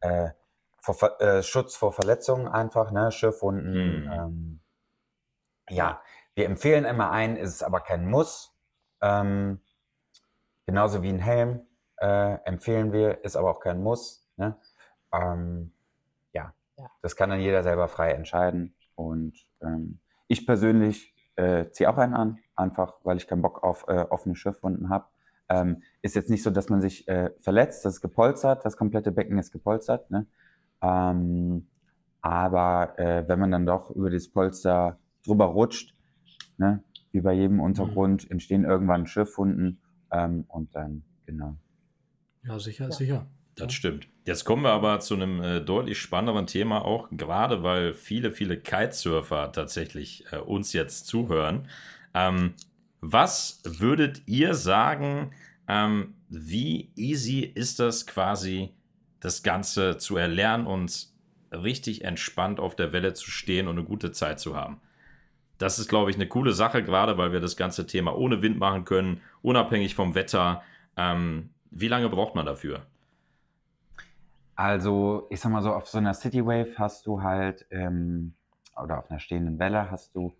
[0.00, 0.30] äh,
[0.80, 4.04] vor, äh, Schutz vor Verletzungen einfach, ne, Schiffwunden.
[4.04, 4.12] Mhm.
[4.12, 4.60] Ähm,
[5.68, 6.00] ja,
[6.34, 8.54] wir empfehlen immer einen, ist es aber kein Muss.
[9.00, 9.60] Ähm,
[10.64, 11.66] genauso wie ein Helm
[11.98, 14.26] äh, empfehlen wir, ist aber auch kein Muss.
[14.36, 14.56] Ne?
[15.12, 15.72] Ähm,
[16.32, 16.52] ja.
[16.76, 16.90] ja.
[17.02, 18.74] das kann dann jeder selber frei entscheiden.
[18.94, 23.84] Und ähm, ich persönlich äh, ziehe auch einen an, einfach weil ich keinen Bock auf
[23.88, 25.06] äh, offene Schiffwunden habe.
[25.48, 29.12] Ähm, ist jetzt nicht so, dass man sich äh, verletzt, das ist gepolstert, das komplette
[29.12, 30.10] Becken ist gepolstert.
[30.10, 30.26] Ne?
[30.82, 31.68] Ähm,
[32.20, 35.94] aber äh, wenn man dann doch über das Polster drüber rutscht,
[36.58, 36.82] ne,
[37.12, 38.32] wie bei jedem Untergrund, mhm.
[38.32, 39.80] entstehen irgendwann Schiffwunden
[40.10, 41.56] ähm, und dann, genau.
[42.46, 42.92] Ja, sicher, ja.
[42.92, 43.26] sicher.
[43.56, 44.06] Das stimmt.
[44.26, 48.58] Jetzt kommen wir aber zu einem äh, deutlich spannenderen Thema, auch gerade weil viele, viele
[48.58, 51.66] Kitesurfer tatsächlich äh, uns jetzt zuhören.
[52.12, 52.52] Ähm,
[53.00, 55.32] was würdet ihr sagen,
[55.68, 58.74] ähm, wie easy ist das quasi,
[59.20, 61.08] das Ganze zu erlernen und
[61.50, 64.80] richtig entspannt auf der Welle zu stehen und eine gute Zeit zu haben?
[65.56, 68.58] Das ist, glaube ich, eine coole Sache, gerade weil wir das ganze Thema ohne Wind
[68.58, 70.62] machen können, unabhängig vom Wetter.
[70.98, 72.86] Ähm, wie lange braucht man dafür?
[74.54, 78.34] Also, ich sag mal so, auf so einer City Wave hast du halt, ähm,
[78.82, 80.34] oder auf einer stehenden Welle hast du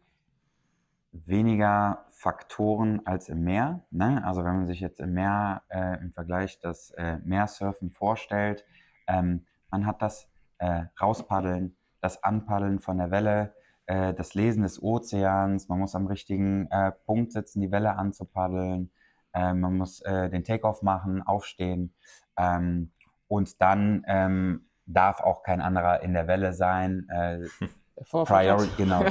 [1.12, 3.84] weniger Faktoren als im Meer.
[3.90, 4.22] Ne?
[4.24, 8.64] Also wenn man sich jetzt im Meer äh, im Vergleich das äh, Meersurfen vorstellt,
[9.06, 13.54] ähm, man hat das äh, Rauspaddeln, das Anpaddeln von der Welle,
[13.86, 18.90] äh, das Lesen des Ozeans, man muss am richtigen äh, Punkt sitzen, die Welle anzupaddeln,
[19.38, 21.92] man muss den Takeoff machen, aufstehen
[22.38, 22.90] ähm,
[23.29, 27.07] und dann ähm, darf auch kein anderer in der Welle sein.
[27.11, 28.77] der Vorfahrt Priority, hat.
[28.77, 29.05] genau,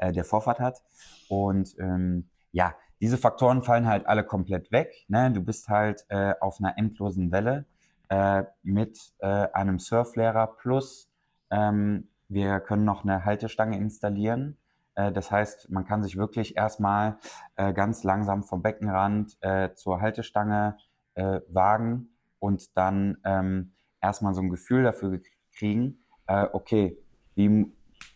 [0.12, 0.82] der Vorfahrt hat.
[1.28, 5.04] Und ähm, ja, diese Faktoren fallen halt alle komplett weg.
[5.08, 5.30] Ne?
[5.32, 7.66] Du bist halt äh, auf einer endlosen Welle
[8.08, 11.10] äh, mit äh, einem Surflehrer plus
[11.50, 14.56] ähm, wir können noch eine Haltestange installieren.
[14.94, 17.18] Äh, das heißt, man kann sich wirklich erstmal
[17.56, 20.76] äh, ganz langsam vom Beckenrand äh, zur Haltestange
[21.16, 22.08] wagen
[22.40, 25.20] und dann ähm, erstmal so ein Gefühl dafür
[25.56, 26.98] kriegen, okay,
[27.36, 27.72] wie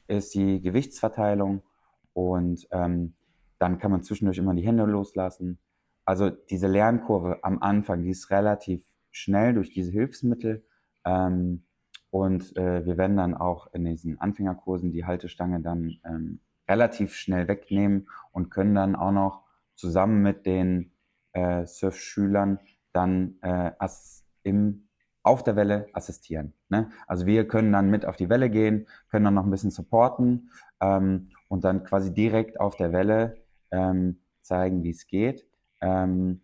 [0.09, 1.63] ist die Gewichtsverteilung,
[2.19, 3.15] und ähm,
[3.61, 5.61] dann kann man zwischendurch immer die Hände loslassen.
[6.05, 10.67] Also diese Lernkurve am Anfang, die ist relativ schnell durch diese Hilfsmittel.
[11.05, 11.63] Ähm,
[12.11, 18.51] und wir werden dann auch in diesen Anfängerkursen die Haltestange dann relativ schnell wegnehmen und
[18.51, 20.93] können dann auch noch zusammen mit den
[21.33, 22.59] äh, Surfschülern
[22.93, 23.73] dann äh,
[24.43, 24.89] im,
[25.23, 26.55] auf der Welle assistieren.
[26.69, 26.91] Ne?
[27.07, 30.51] Also wir können dann mit auf die Welle gehen, können dann noch ein bisschen supporten
[30.81, 35.47] ähm, und dann quasi direkt auf der Welle ähm, zeigen, wie es geht.
[35.81, 36.43] Ähm,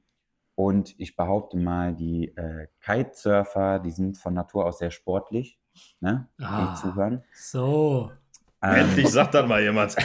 [0.55, 5.59] und ich behaupte mal, die äh, Kitesurfer, die sind von Natur aus sehr sportlich,
[6.01, 6.29] ne?
[6.41, 7.25] Ah, die zuhören.
[7.35, 8.13] So.
[8.65, 9.97] Ähm, Endlich sagt dann mal jemand.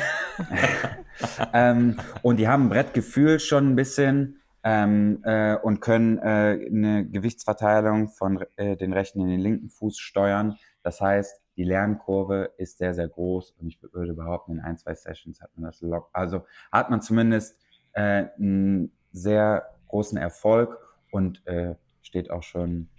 [1.54, 7.06] ähm, und die haben ein Brettgefühl schon ein bisschen ähm, äh, und können äh, eine
[7.08, 10.58] Gewichtsverteilung von äh, den rechten in den linken Fuß steuern.
[10.84, 14.96] Das heißt, die Lernkurve ist sehr, sehr groß und ich würde behaupten, in ein, zwei
[14.96, 16.10] Sessions hat man das lock.
[16.14, 17.58] Also hat man zumindest
[17.94, 20.78] äh, einen sehr großen Erfolg
[21.12, 22.90] und äh, steht auch schon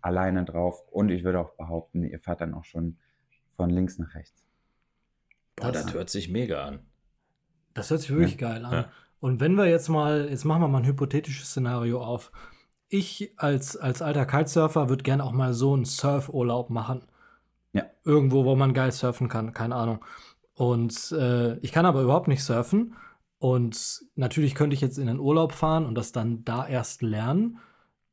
[0.00, 0.82] alleine drauf.
[0.90, 2.98] Und ich würde auch behaupten, ihr fahrt dann auch schon
[3.56, 4.47] von links nach rechts.
[5.60, 6.80] Boah, das, das hört sich mega an.
[7.74, 8.48] Das hört sich wirklich ja.
[8.48, 8.72] geil an.
[8.72, 8.88] Ja.
[9.20, 12.30] Und wenn wir jetzt mal, jetzt machen wir mal ein hypothetisches Szenario auf.
[12.88, 17.02] Ich als, als alter Kitesurfer würde gerne auch mal so einen Surfurlaub machen.
[17.72, 17.84] Ja.
[18.04, 20.04] Irgendwo, wo man geil surfen kann, keine Ahnung.
[20.54, 22.94] Und äh, ich kann aber überhaupt nicht surfen.
[23.38, 27.58] Und natürlich könnte ich jetzt in den Urlaub fahren und das dann da erst lernen.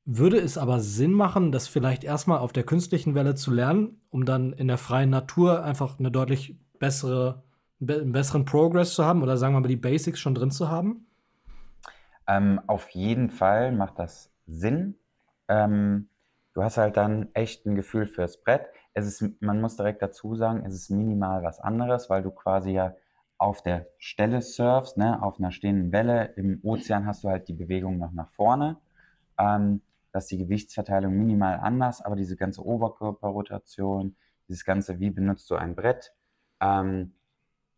[0.05, 4.25] Würde es aber Sinn machen, das vielleicht erstmal auf der künstlichen Welle zu lernen, um
[4.25, 7.43] dann in der freien Natur einfach eine deutlich bessere,
[7.81, 11.07] einen besseren Progress zu haben oder sagen wir mal die Basics schon drin zu haben?
[12.27, 14.95] Ähm, auf jeden Fall macht das Sinn.
[15.47, 16.09] Ähm,
[16.53, 20.35] du hast halt dann echt ein Gefühl fürs Brett es ist, man muss direkt dazu
[20.35, 22.95] sagen, es ist minimal was anderes, weil du quasi ja
[23.37, 26.33] auf der Stelle surfst, ne, auf einer stehenden Welle.
[26.37, 28.77] Im Ozean hast du halt die Bewegung noch nach vorne.
[29.37, 29.81] Ähm,
[30.13, 34.15] das ist die Gewichtsverteilung minimal anders, aber diese ganze Oberkörperrotation,
[34.47, 36.13] dieses ganze, wie benutzt du ein Brett,
[36.59, 37.13] ähm,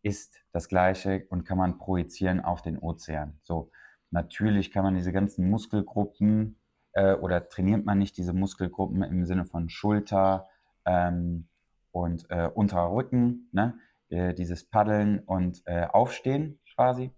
[0.02, 3.40] ist das gleiche und kann man projizieren auf den Ozean.
[3.44, 3.72] So,
[4.12, 6.58] natürlich kann man diese ganzen Muskelgruppen
[6.94, 10.48] äh, oder trainiert man nicht diese Muskelgruppen im Sinne von Schulter,
[10.88, 11.48] ähm,
[11.92, 13.78] und äh, unterer Rücken, ne?
[14.10, 17.12] Äh, dieses Paddeln und äh, Aufstehen quasi.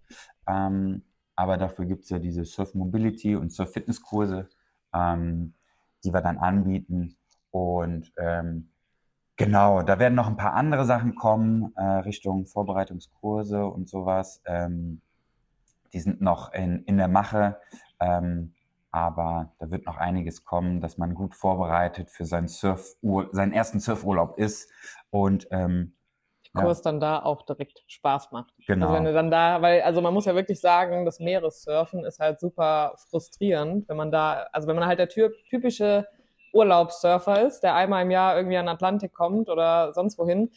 [0.48, 1.02] Ähm,
[1.36, 4.48] aber dafür gibt es ja diese Surf Mobility und Surf Fitness Kurse,
[4.92, 5.54] ähm,
[6.02, 7.16] die wir dann anbieten.
[7.50, 8.70] Und ähm,
[9.44, 14.42] genau, da werden noch ein paar andere Sachen kommen, äh, Richtung Vorbereitungskurse und sowas.
[14.46, 15.00] Ähm,
[15.92, 17.58] die sind noch in, in der Mache.
[18.00, 18.54] Ähm,
[18.92, 22.96] aber da wird noch einiges kommen, dass man gut vorbereitet für seinen, Surf
[23.32, 24.70] seinen ersten Surfurlaub ist
[25.10, 25.94] und ähm,
[26.52, 26.90] Kurs ja.
[26.90, 28.52] dann da auch direkt Spaß macht.
[28.58, 28.86] Also genau.
[28.86, 32.18] Also wenn du dann da, weil, also man muss ja wirklich sagen, das Meeressurfen ist
[32.18, 36.06] halt super frustrierend, wenn man da, also wenn man halt der typische
[36.52, 40.50] Urlaubssurfer ist, der einmal im Jahr irgendwie an den Atlantik kommt oder sonst wohin,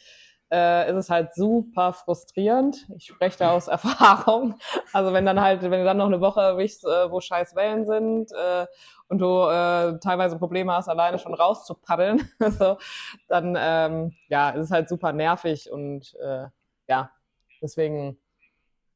[0.50, 2.86] äh, ist es halt super frustrierend.
[2.96, 4.54] Ich spreche da aus Erfahrung.
[4.92, 7.86] Also wenn dann halt, wenn du dann noch eine Woche erwischst, äh, wo scheiß Wellen
[7.86, 8.66] sind äh,
[9.08, 12.28] und du äh, teilweise Probleme hast, alleine schon rauszupaddeln,
[12.58, 12.78] so,
[13.28, 16.46] dann ähm, ja, ist es halt super nervig und äh,
[16.88, 17.10] ja,
[17.60, 18.18] deswegen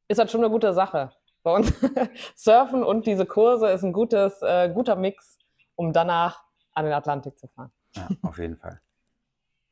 [0.07, 1.13] ist das schon eine gute Sache.
[1.43, 1.73] Bei uns
[2.37, 5.39] Surfen und diese Kurse ist ein gutes, äh, guter Mix,
[5.77, 6.48] um danach
[6.79, 7.71] an den Atlantik zu fahren.
[7.95, 8.81] Ja, auf jeden Fall.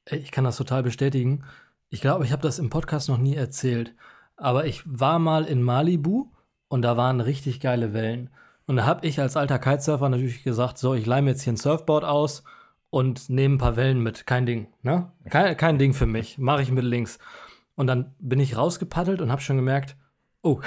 [0.09, 1.43] Ich kann das total bestätigen.
[1.89, 3.93] Ich glaube, ich habe das im Podcast noch nie erzählt.
[4.37, 6.31] Aber ich war mal in Malibu
[6.69, 8.31] und da waren richtig geile Wellen.
[8.67, 11.57] Und da habe ich als alter Kitesurfer natürlich gesagt, so, ich leih jetzt hier ein
[11.57, 12.45] Surfboard aus
[12.91, 14.27] und nehme ein paar Wellen mit.
[14.27, 15.11] Kein Ding, ne?
[15.29, 16.39] Kein, kein Ding für mich.
[16.39, 17.19] Mache ich mit links.
[17.75, 19.97] Und dann bin ich rausgepaddelt und habe schon gemerkt,
[20.43, 20.61] oh,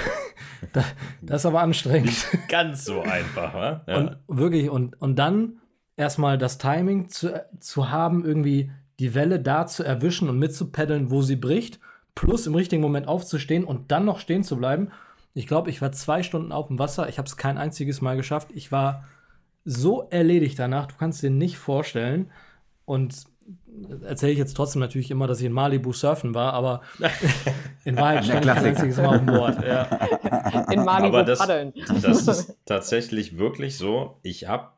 [1.22, 2.08] das, ist aber anstrengend.
[2.08, 3.84] Nicht ganz so einfach, wa?
[3.88, 3.98] Ja.
[3.98, 5.60] Und wirklich, und, und dann
[6.00, 11.22] erstmal das Timing zu, zu haben, irgendwie die Welle da zu erwischen und mitzupaddeln, wo
[11.22, 11.80] sie bricht,
[12.16, 14.92] plus im richtigen Moment aufzustehen und dann noch stehen zu bleiben.
[15.34, 17.08] Ich glaube, ich war zwei Stunden auf dem Wasser.
[17.10, 18.50] Ich habe es kein einziges Mal geschafft.
[18.54, 19.06] Ich war
[19.66, 20.88] so erledigt danach.
[20.88, 22.32] Du kannst dir nicht vorstellen.
[22.86, 23.26] Und
[24.04, 26.82] erzähle ich jetzt trotzdem natürlich immer, dass ich in Malibu surfen war, aber
[27.84, 29.66] in Wahrheit stand ich kein einziges Mal auf dem Board.
[29.66, 29.84] Ja.
[30.72, 31.74] In Malibu aber das, paddeln.
[32.02, 34.18] Das ist tatsächlich wirklich so.
[34.24, 34.70] Ich habe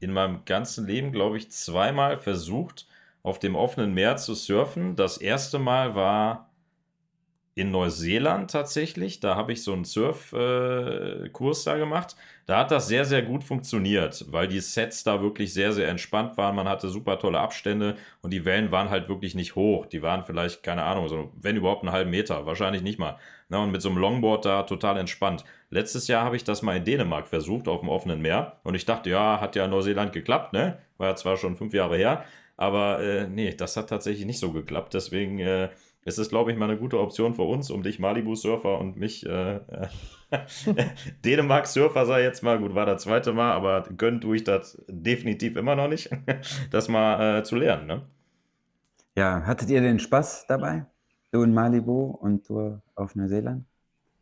[0.00, 2.86] in meinem ganzen Leben, glaube ich, zweimal versucht,
[3.22, 4.96] auf dem offenen Meer zu surfen.
[4.96, 6.50] Das erste Mal war
[7.56, 9.18] in Neuseeland tatsächlich.
[9.18, 12.14] Da habe ich so einen Surfkurs äh, da gemacht.
[12.44, 16.36] Da hat das sehr, sehr gut funktioniert, weil die Sets da wirklich sehr, sehr entspannt
[16.36, 16.54] waren.
[16.54, 19.86] Man hatte super tolle Abstände und die Wellen waren halt wirklich nicht hoch.
[19.86, 23.16] Die waren vielleicht, keine Ahnung, so, wenn überhaupt einen halben Meter, wahrscheinlich nicht mal.
[23.48, 25.44] Na, und mit so einem Longboard da total entspannt.
[25.70, 28.60] Letztes Jahr habe ich das mal in Dänemark versucht, auf dem offenen Meer.
[28.62, 30.78] Und ich dachte, ja, hat ja Neuseeland geklappt, ne?
[30.98, 32.24] War ja zwar schon fünf Jahre her.
[32.56, 34.94] Aber äh, nee, das hat tatsächlich nicht so geklappt.
[34.94, 35.70] Deswegen äh,
[36.06, 39.26] ist es, glaube ich, mal eine gute Option für uns, um dich Malibu-Surfer und mich
[39.26, 39.60] äh,
[41.24, 45.56] Dänemark-Surfer sei jetzt mal, gut, war das zweite Mal, aber gönnt tue ich das definitiv
[45.56, 46.10] immer noch nicht,
[46.70, 47.86] das mal äh, zu lernen.
[47.86, 48.02] Ne?
[49.16, 50.86] Ja, hattet ihr den Spaß dabei?
[51.32, 53.66] Du in Malibu und du auf Neuseeland?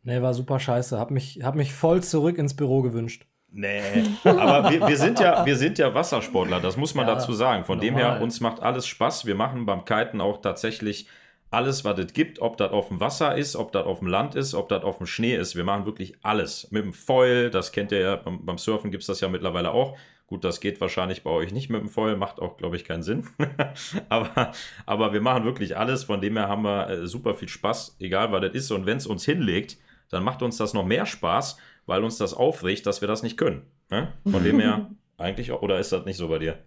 [0.05, 0.99] Nee, war super scheiße.
[0.99, 3.25] Hab mich, hab mich voll zurück ins Büro gewünscht.
[3.51, 7.33] Nee, aber wir, wir, sind ja, wir sind ja Wassersportler, das muss man ja, dazu
[7.33, 7.63] sagen.
[7.63, 7.89] Von normal.
[7.89, 9.25] dem her, uns macht alles Spaß.
[9.25, 11.07] Wir machen beim Kiten auch tatsächlich
[11.49, 14.35] alles, was es gibt, ob das auf dem Wasser ist, ob das auf dem Land
[14.35, 15.55] ist, ob das auf dem Schnee ist.
[15.55, 16.69] Wir machen wirklich alles.
[16.69, 19.71] Mit dem Foil, das kennt ihr ja, beim, beim Surfen gibt es das ja mittlerweile
[19.71, 19.97] auch.
[20.27, 23.03] Gut, das geht wahrscheinlich bei euch nicht mit dem Foil, macht auch, glaube ich, keinen
[23.03, 23.27] Sinn.
[24.09, 24.51] aber,
[24.85, 28.31] aber wir machen wirklich alles, von dem her haben wir äh, super viel Spaß, egal
[28.31, 28.71] was das ist.
[28.71, 29.77] Und wenn es uns hinlegt,
[30.15, 33.37] dann macht uns das noch mehr Spaß, weil uns das aufregt, dass wir das nicht
[33.37, 33.63] können.
[33.91, 34.13] Ne?
[34.25, 36.57] Von dem her eigentlich, auch, oder ist das nicht so bei dir?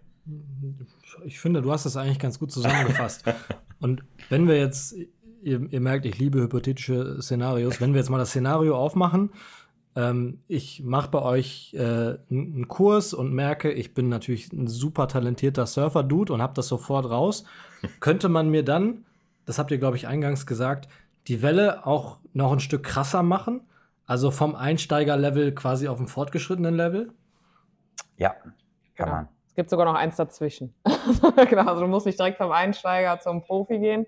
[1.25, 3.23] Ich finde, du hast das eigentlich ganz gut zusammengefasst.
[3.79, 4.95] Und wenn wir jetzt,
[5.41, 9.31] ihr, ihr, merkt, ich liebe hypothetische Szenarios, wenn wir jetzt mal das Szenario aufmachen,
[9.95, 15.07] ähm, ich mache bei euch äh, einen Kurs und merke, ich bin natürlich ein super
[15.07, 17.45] talentierter Surfer-Dude und habe das sofort raus,
[17.99, 19.05] könnte man mir dann,
[19.45, 20.87] das habt ihr, glaube ich, eingangs gesagt,
[21.29, 23.61] die Welle auch noch ein Stück krasser machen?
[24.05, 27.13] Also vom Einsteiger-Level quasi auf dem fortgeschrittenen Level?
[28.17, 28.53] Ja, kann
[28.95, 29.11] genau.
[29.11, 29.29] man.
[29.47, 30.73] Es gibt sogar noch eins dazwischen.
[31.49, 34.07] genau, also du musst nicht direkt vom Einsteiger zum Profi gehen.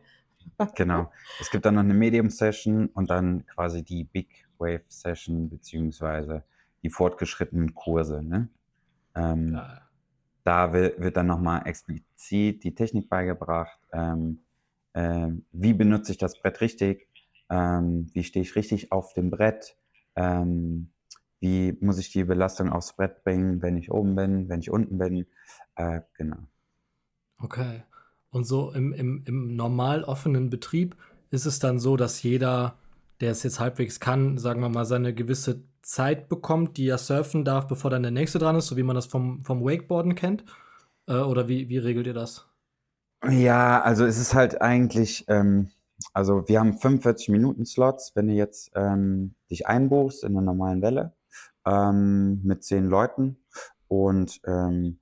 [0.75, 1.11] genau.
[1.39, 6.43] Es gibt dann noch eine Medium-Session und dann quasi die Big Wave-Session beziehungsweise
[6.81, 8.23] die fortgeschrittenen Kurse.
[8.23, 8.49] Ne?
[9.13, 9.81] Ähm, ja.
[10.43, 13.79] Da wird, wird dann nochmal explizit die Technik beigebracht.
[13.93, 14.39] Ähm,
[14.93, 17.07] äh, wie benutze ich das Brett richtig?
[17.51, 19.77] Ähm, wie stehe ich richtig auf dem Brett?
[20.15, 20.91] Ähm,
[21.39, 24.97] wie muss ich die Belastung aufs Brett bringen, wenn ich oben bin, wenn ich unten
[24.97, 25.25] bin?
[25.75, 26.37] Äh, genau.
[27.39, 27.83] Okay.
[28.29, 30.95] Und so im, im, im normal offenen Betrieb
[31.29, 32.77] ist es dann so, dass jeder,
[33.19, 37.43] der es jetzt halbwegs kann, sagen wir mal, seine gewisse Zeit bekommt, die er surfen
[37.43, 40.45] darf, bevor dann der nächste dran ist, so wie man das vom, vom Wakeboarden kennt?
[41.07, 42.47] Äh, oder wie, wie regelt ihr das?
[43.27, 45.69] Ja, also es ist halt eigentlich, ähm,
[46.13, 50.81] also wir haben 45 Minuten Slots, wenn du jetzt ähm, dich einbuchst in einer normalen
[50.81, 51.13] Welle
[51.65, 53.37] ähm, mit zehn Leuten.
[53.87, 54.99] Und ähm,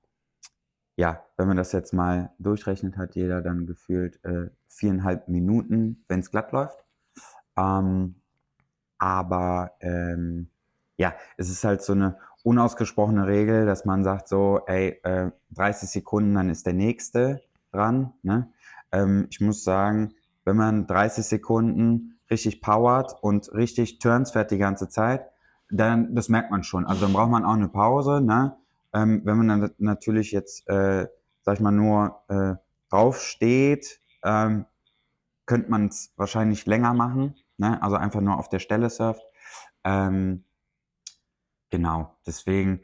[0.95, 6.19] ja, wenn man das jetzt mal durchrechnet, hat jeder dann gefühlt äh, viereinhalb Minuten, wenn
[6.19, 6.83] es glatt läuft.
[7.55, 8.15] Ähm,
[8.97, 10.49] aber ähm,
[10.97, 15.89] ja, es ist halt so eine unausgesprochene Regel, dass man sagt so, ey, äh, 30
[15.89, 18.13] Sekunden, dann ist der nächste dran.
[18.21, 18.51] Ne?
[18.91, 20.13] Ähm, ich muss sagen,
[20.49, 25.29] wenn man 30 Sekunden richtig powert und richtig Turns fährt die ganze Zeit,
[25.69, 26.85] dann das merkt man schon.
[26.88, 28.19] Also dann braucht man auch eine Pause.
[28.21, 28.57] Ne?
[28.93, 31.07] Ähm, wenn man dann natürlich jetzt, äh,
[31.43, 32.55] sag ich mal, nur äh,
[32.89, 34.65] drauf steht, ähm,
[35.45, 37.35] könnte man es wahrscheinlich länger machen.
[37.57, 37.81] Ne?
[37.83, 39.21] Also einfach nur auf der Stelle surft.
[39.83, 40.43] Ähm,
[41.69, 42.81] genau, deswegen,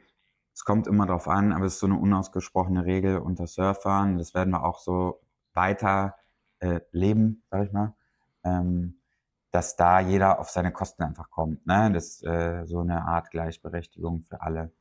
[0.54, 4.20] es kommt immer drauf an, aber es ist so eine unausgesprochene Regel unter Surfern.
[4.20, 5.22] Das werden wir auch so
[5.54, 6.16] weiter
[6.60, 7.96] äh, leben, sag ich mal.
[8.44, 9.00] Ähm,
[9.52, 11.66] dass da jeder auf seine Kosten einfach kommt.
[11.66, 11.90] Ne?
[11.94, 14.72] Dass äh, so eine Art Gleichberechtigung für alle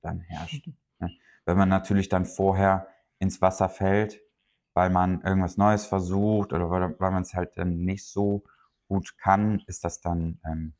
[0.00, 0.68] dann herrscht.
[0.98, 1.10] Ne?
[1.44, 2.86] Wenn man natürlich dann vorher
[3.18, 4.20] ins Wasser fällt,
[4.74, 8.42] weil man irgendwas Neues versucht oder weil, weil man es halt dann nicht so
[8.88, 10.74] gut kann, ist das dann, ähm.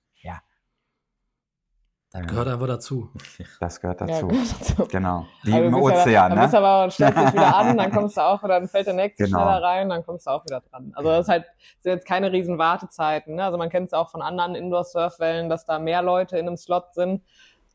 [2.12, 3.08] Das gehört einfach dazu.
[3.60, 4.12] Das gehört dazu.
[4.12, 4.88] Ja, gehört dazu.
[4.88, 5.26] Genau.
[5.42, 6.12] Wie also im Ozean.
[6.12, 6.44] Ja, dann, ne?
[6.44, 9.24] bist aber stellst dich wieder an, dann kommst du auch, oder dann fällt der nächste
[9.24, 9.38] genau.
[9.38, 10.92] schneller rein, dann kommst du auch wieder dran.
[10.94, 11.44] Also das ist halt,
[11.78, 13.36] sind jetzt keine riesen Wartezeiten.
[13.36, 13.44] Ne?
[13.44, 16.92] Also man kennt es auch von anderen Indoor-Surfwellen, dass da mehr Leute in einem Slot
[16.92, 17.22] sind.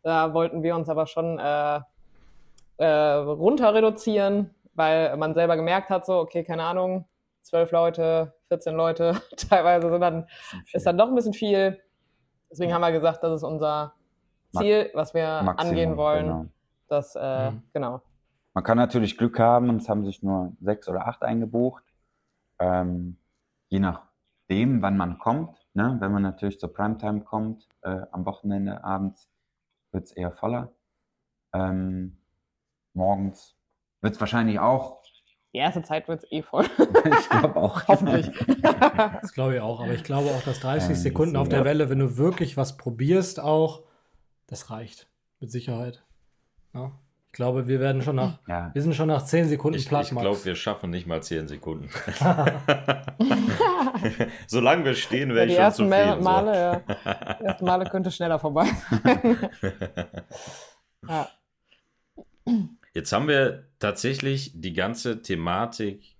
[0.03, 1.79] Da wollten wir uns aber schon äh,
[2.77, 7.05] äh, runter reduzieren, weil man selber gemerkt hat, so, okay, keine Ahnung,
[7.41, 9.19] zwölf Leute, 14 Leute,
[9.49, 10.27] teilweise sind dann,
[10.73, 11.81] ist dann doch ein bisschen viel.
[12.51, 13.96] Deswegen haben wir gesagt, das ist unser
[14.57, 16.25] Ziel, was wir Maximum, angehen wollen.
[16.25, 16.45] Genau.
[16.87, 17.63] Das, äh, mhm.
[17.73, 18.01] genau.
[18.53, 21.83] Man kann natürlich Glück haben und es haben sich nur sechs oder acht eingebucht.
[22.59, 23.17] Ähm,
[23.69, 25.67] je nachdem, wann man kommt.
[25.73, 25.97] Ne?
[25.99, 29.29] Wenn man natürlich zur Primetime kommt, äh, am Wochenende abends,
[29.91, 30.71] wird es eher voller.
[31.53, 32.17] Ähm,
[32.93, 33.55] morgens
[34.01, 35.01] wird es wahrscheinlich auch
[35.57, 36.65] die erste Zeit wird es eh voll.
[36.77, 37.81] ich glaube auch.
[37.87, 38.29] Hoffentlich.
[38.61, 39.79] das glaube ich auch.
[39.81, 42.77] Aber ich glaube auch, dass 30 ähm, Sekunden auf der Welle, wenn du wirklich was
[42.77, 43.83] probierst, auch,
[44.47, 45.07] das reicht.
[45.39, 46.03] Mit Sicherheit.
[46.73, 46.91] Ja.
[47.27, 48.71] Ich glaube, wir werden schon nach, ja.
[48.73, 50.11] wir sind schon nach 10 Sekunden ich, platt.
[50.11, 51.87] Ich glaube, wir schaffen nicht mal 10 Sekunden.
[54.47, 56.23] Solange wir stehen, wäre ja, ich schon zufrieden.
[56.23, 56.59] Male, so.
[56.59, 56.79] ja.
[57.39, 58.67] Die ersten Male könnte schneller vorbei.
[61.07, 61.29] ja.
[62.93, 66.15] Jetzt haben wir tatsächlich die ganze Thematik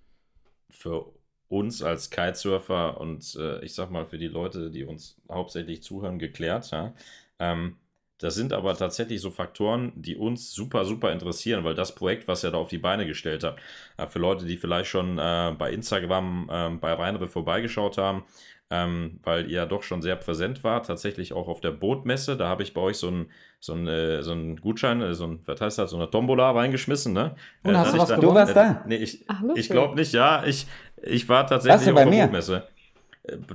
[0.70, 1.14] für
[1.48, 6.20] uns als Kitesurfer und äh, ich sag mal für die Leute, die uns hauptsächlich zuhören,
[6.20, 6.70] geklärt.
[6.72, 6.94] Ja?
[7.40, 7.78] Ähm,
[8.20, 12.44] das sind aber tatsächlich so Faktoren, die uns super, super interessieren, weil das Projekt, was
[12.44, 13.60] ihr da auf die Beine gestellt habt,
[13.98, 18.24] äh, für Leute, die vielleicht schon äh, bei Instagram äh, bei Rheinriff vorbeigeschaut haben,
[18.70, 22.36] ähm, weil ihr doch schon sehr präsent war, tatsächlich auch auf der Bootmesse.
[22.36, 25.40] Da habe ich bei euch so einen so äh, so ein Gutschein, äh, so ein,
[25.46, 27.36] was heißt das, so eine Tombola reingeschmissen, ne?
[27.64, 28.84] Und äh, hast du was da, Du warst da?
[28.88, 29.26] Nee, ich,
[29.56, 30.44] ich glaube nicht, ja.
[30.46, 30.68] Ich,
[31.04, 32.24] ich war tatsächlich auf der mir?
[32.24, 32.68] Bootmesse.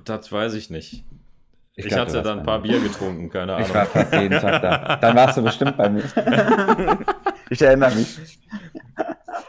[0.04, 1.04] Das weiß ich nicht.
[1.74, 3.66] Ich, ich hatte dann ein paar Bier getrunken, keine Ahnung.
[3.66, 4.96] Ich war fast jeden Tag da.
[4.96, 6.04] Dann warst du bestimmt bei mir.
[7.50, 8.18] ich erinnere mich.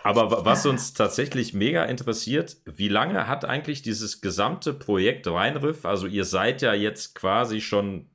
[0.04, 6.08] Aber was uns tatsächlich mega interessiert, wie lange hat eigentlich dieses gesamte Projekt Rheinriff, also
[6.08, 8.10] ihr seid ja jetzt quasi schon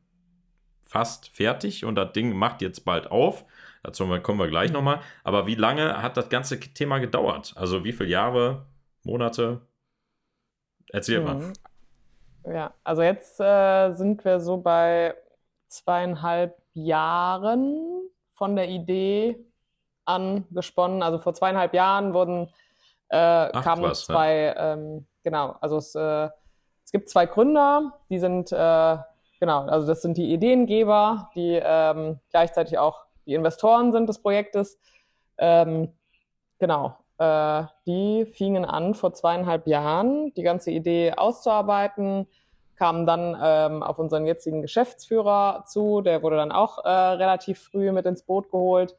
[0.84, 3.44] fast fertig und das Ding macht jetzt bald auf.
[3.82, 5.00] Dazu kommen wir gleich nochmal.
[5.22, 7.52] Aber wie lange hat das ganze Thema gedauert?
[7.56, 8.66] Also wie viele Jahre,
[9.04, 9.60] Monate?
[10.90, 11.52] Erzähl mal.
[12.52, 15.14] Ja, also jetzt äh, sind wir so bei
[15.68, 19.44] zweieinhalb Jahren von der Idee
[20.06, 21.02] angesponnen.
[21.02, 22.48] Also vor zweieinhalb Jahren wurden
[23.10, 24.72] äh, Ach, kamen was, zwei, ja.
[24.74, 26.28] ähm, genau, also es, äh,
[26.84, 28.96] es gibt zwei Gründer, die sind, äh,
[29.40, 34.78] genau, also das sind die Ideengeber, die ähm, gleichzeitig auch die Investoren sind des Projektes.
[35.36, 35.92] Ähm,
[36.58, 42.26] genau, äh, die fingen an vor zweieinhalb Jahren, die ganze Idee auszuarbeiten,
[42.76, 47.92] kamen dann ähm, auf unseren jetzigen Geschäftsführer zu, der wurde dann auch äh, relativ früh
[47.92, 48.96] mit ins Boot geholt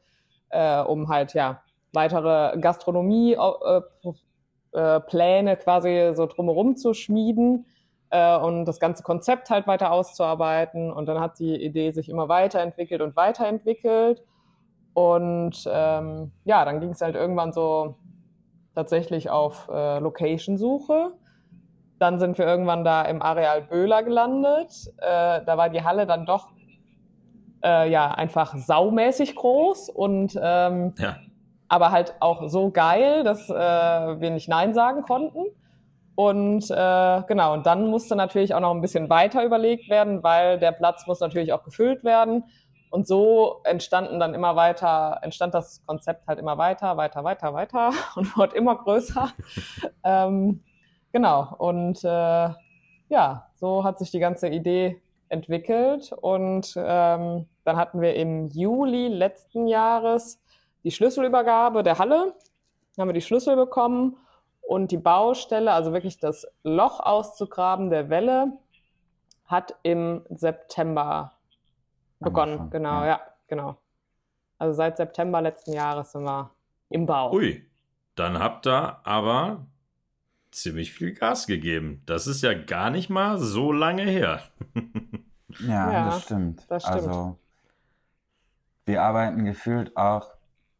[0.50, 1.62] äh, um halt ja
[1.92, 7.66] weitere Gastronomie-Pläne äh, äh, quasi so drumherum zu schmieden
[8.10, 10.92] äh, und das ganze Konzept halt weiter auszuarbeiten.
[10.92, 14.22] Und dann hat die Idee sich immer weiterentwickelt und weiterentwickelt.
[14.92, 17.94] Und ähm, ja, dann ging es halt irgendwann so
[18.80, 21.12] tatsächlich auf äh, Location-Suche.
[21.98, 24.90] Dann sind wir irgendwann da im Areal Böhler gelandet.
[24.96, 26.48] Äh, da war die Halle dann doch
[27.62, 31.16] äh, ja einfach saumäßig groß und ähm, ja.
[31.68, 35.44] aber halt auch so geil, dass äh, wir nicht Nein sagen konnten.
[36.14, 40.58] Und äh, genau, und dann musste natürlich auch noch ein bisschen weiter überlegt werden, weil
[40.58, 42.44] der Platz muss natürlich auch gefüllt werden.
[42.90, 47.92] Und so entstanden dann immer weiter, entstand das Konzept halt immer weiter, weiter, weiter, weiter
[48.16, 49.32] und wurde immer größer.
[50.04, 50.62] ähm,
[51.12, 51.54] genau.
[51.58, 52.50] Und äh,
[53.08, 56.12] ja, so hat sich die ganze Idee entwickelt.
[56.12, 60.42] Und ähm, dann hatten wir im Juli letzten Jahres
[60.82, 62.34] die Schlüsselübergabe der Halle.
[62.96, 64.16] Dann haben wir die Schlüssel bekommen
[64.62, 68.52] und die Baustelle, also wirklich das Loch auszugraben der Welle,
[69.46, 71.32] hat im September
[72.20, 72.52] begonnen.
[72.52, 73.06] Angefangen, genau, ja.
[73.06, 73.76] ja, genau.
[74.58, 76.50] Also seit September letzten Jahres sind wir
[76.90, 77.32] im Bau.
[77.32, 77.66] Ui,
[78.14, 79.66] dann habt ihr aber
[80.50, 82.02] ziemlich viel Gas gegeben.
[82.06, 84.42] Das ist ja gar nicht mal so lange her.
[85.60, 86.64] ja, ja, das stimmt.
[86.68, 86.96] Das stimmt.
[86.96, 87.38] Also,
[88.84, 90.34] wir arbeiten gefühlt auch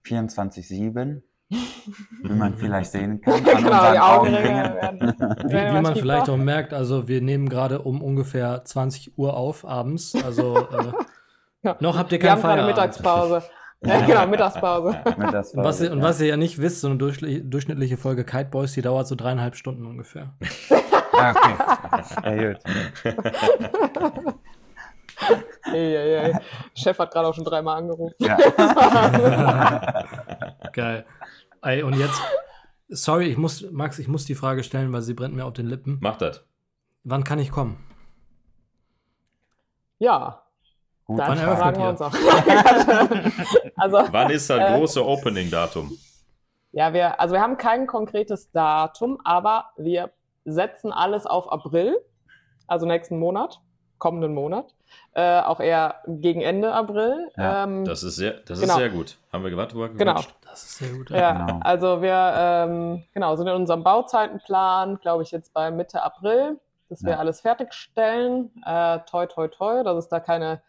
[0.05, 3.35] 24-7 wie man vielleicht sehen kann.
[3.35, 5.15] An genau, die Augenringe werden,
[5.45, 9.65] wie, wie man vielleicht auch merkt, also wir nehmen gerade um ungefähr 20 Uhr auf
[9.65, 10.15] abends.
[10.25, 10.93] Also äh,
[11.63, 11.77] ja.
[11.81, 13.43] noch habt ihr keine Wir haben gerade Mittagspause.
[13.83, 14.95] Ja, genau, Mittagspause.
[15.17, 18.51] Mittagspause und, was ihr, und was ihr ja nicht wisst, so eine durchschnittliche Folge Kite
[18.51, 20.35] Boys, die dauert so dreieinhalb Stunden ungefähr.
[21.13, 21.55] ah, okay.
[22.25, 22.61] Ja, gut.
[25.73, 26.37] Ey, ey, ey.
[26.75, 28.15] Chef hat gerade auch schon dreimal angerufen.
[28.19, 28.37] Ja.
[30.73, 31.05] Geil.
[31.63, 32.21] Ey, und jetzt,
[32.89, 35.67] sorry, ich muss, Max, ich muss die Frage stellen, weil sie brennt mir auf den
[35.67, 35.99] Lippen.
[36.01, 36.45] Mach das.
[37.05, 37.85] Wann kann ich kommen?
[39.99, 40.43] Ja.
[41.11, 41.89] Gut, Wann eröffnet ihr?
[41.89, 42.13] Uns auch.
[43.77, 45.91] also, Wann ist das äh, große Opening-Datum?
[46.71, 50.13] Ja, wir, also wir haben kein konkretes Datum, aber wir
[50.45, 51.99] setzen alles auf April,
[52.69, 53.61] also nächsten Monat,
[53.99, 54.73] kommenden Monat.
[55.15, 57.29] Äh, auch eher gegen Ende April.
[57.37, 58.75] Ja, ähm, das ist sehr, das genau.
[58.75, 59.17] ist sehr gut.
[59.33, 59.99] Haben wir gewartet, gewünscht?
[59.99, 60.21] Genau.
[60.49, 61.11] Das ist sehr gut.
[61.11, 61.61] Ja, genau.
[61.65, 67.03] also wir ähm, genau, sind in unserem Bauzeitenplan, glaube ich, jetzt bei Mitte April, dass
[67.03, 67.19] wir ja.
[67.19, 68.53] alles fertigstellen.
[68.65, 70.63] Äh, toi, toi, toi, dass es da keine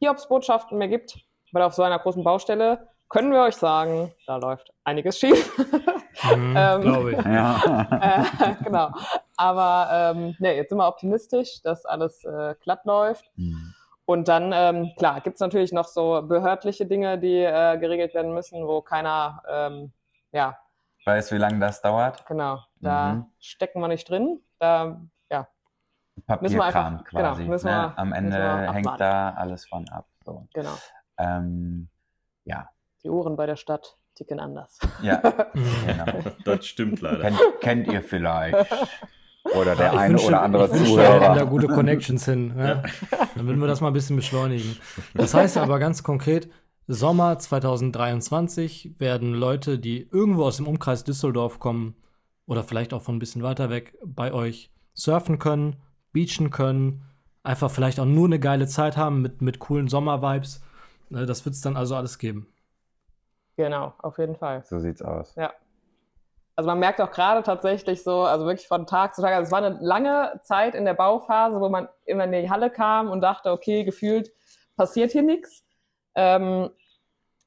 [0.00, 1.18] Hiobsbotschaften mehr gibt.
[1.52, 5.52] Weil auf so einer großen Baustelle können wir euch sagen, da läuft einiges schief.
[6.34, 7.24] Mhm, ähm, Glaube ich.
[7.24, 7.86] Ja.
[8.40, 8.90] Äh, genau.
[9.36, 13.30] Aber ähm, nee, jetzt sind wir optimistisch, dass alles äh, glatt läuft.
[13.36, 13.74] Mhm.
[14.06, 18.32] Und dann, ähm, klar, gibt es natürlich noch so behördliche Dinge, die äh, geregelt werden
[18.32, 19.92] müssen, wo keiner, ähm,
[20.32, 20.56] ja.
[21.04, 22.24] Weiß, wie lange das dauert?
[22.26, 23.26] Genau, da mhm.
[23.38, 24.40] stecken wir nicht drin.
[24.58, 25.00] Da.
[26.22, 27.44] Papierkram einfach, quasi.
[27.44, 27.62] Genau, ne?
[27.62, 30.06] wir, Am Ende hängt da alles von ab.
[30.24, 30.46] So.
[30.54, 30.76] Genau.
[31.18, 31.88] Ähm,
[32.44, 32.68] ja.
[33.02, 34.78] Die Uhren bei der Stadt ticken anders.
[35.02, 35.16] Ja,
[35.86, 36.06] genau.
[36.44, 37.20] Das stimmt leider.
[37.20, 38.66] Kennt, kennt ihr vielleicht.
[39.54, 41.34] Oder der ich eine wünsche, oder andere ich Zuhörer.
[41.34, 42.54] da gute Connections hin.
[42.58, 42.82] Ja?
[43.36, 44.76] Dann würden wir das mal ein bisschen beschleunigen.
[45.14, 46.50] Das heißt aber ganz konkret,
[46.88, 51.96] Sommer 2023 werden Leute, die irgendwo aus dem Umkreis Düsseldorf kommen
[52.46, 55.76] oder vielleicht auch von ein bisschen weiter weg, bei euch surfen können,
[56.16, 57.02] beachen können,
[57.42, 60.62] einfach vielleicht auch nur eine geile Zeit haben mit, mit coolen Sommer-Vibes.
[61.10, 62.50] Ne, das wird es dann also alles geben.
[63.58, 64.64] Genau, auf jeden Fall.
[64.64, 65.34] So sieht's aus.
[65.34, 65.52] Ja.
[66.56, 69.52] Also man merkt auch gerade tatsächlich so, also wirklich von Tag zu Tag, also es
[69.52, 73.20] war eine lange Zeit in der Bauphase, wo man immer in die Halle kam und
[73.20, 74.32] dachte, okay, gefühlt
[74.74, 75.66] passiert hier nichts.
[76.14, 76.70] Ähm,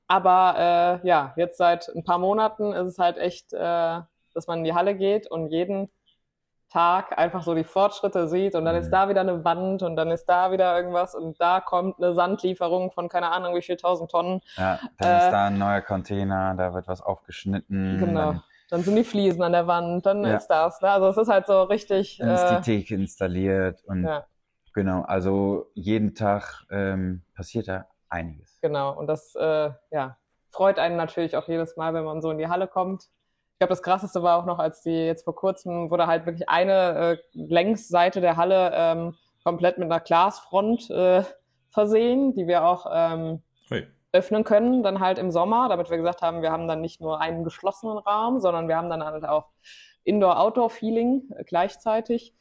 [0.07, 4.01] aber äh, ja, jetzt seit ein paar Monaten ist es halt echt, äh,
[4.35, 5.89] dass man in die Halle geht und jeden
[6.69, 8.91] Tag einfach so die Fortschritte sieht und dann ist mhm.
[8.91, 12.91] da wieder eine Wand und dann ist da wieder irgendwas und da kommt eine Sandlieferung
[12.91, 14.41] von keine Ahnung wie viel tausend Tonnen.
[14.55, 17.99] Ja, dann äh, ist da ein neuer Container, da wird was aufgeschnitten.
[17.99, 18.31] Genau.
[18.31, 20.35] Dann dann sind die Fliesen an der Wand, dann ja.
[20.35, 20.79] ist das.
[20.81, 20.89] Ne?
[20.89, 22.17] Also es ist halt so richtig.
[22.19, 24.25] Dann ist die äh, Theke installiert und ja.
[24.73, 28.59] genau, also jeden Tag ähm, passiert da einiges.
[28.61, 30.17] Genau, und das äh, ja,
[30.51, 33.09] freut einen natürlich auch jedes Mal, wenn man so in die Halle kommt.
[33.59, 36.47] Ich glaube, das Krasseste war auch noch, als die jetzt vor kurzem wurde halt wirklich
[36.47, 41.25] eine äh, Längsseite der Halle ähm, komplett mit einer Glasfront äh,
[41.69, 43.41] versehen, die wir auch ähm,
[44.13, 47.19] öffnen können, dann halt im Sommer, damit wir gesagt haben, wir haben dann nicht nur
[47.19, 49.47] einen geschlossenen Raum, sondern wir haben dann halt auch
[50.05, 52.33] Indoor-Outdoor-Feeling äh, gleichzeitig.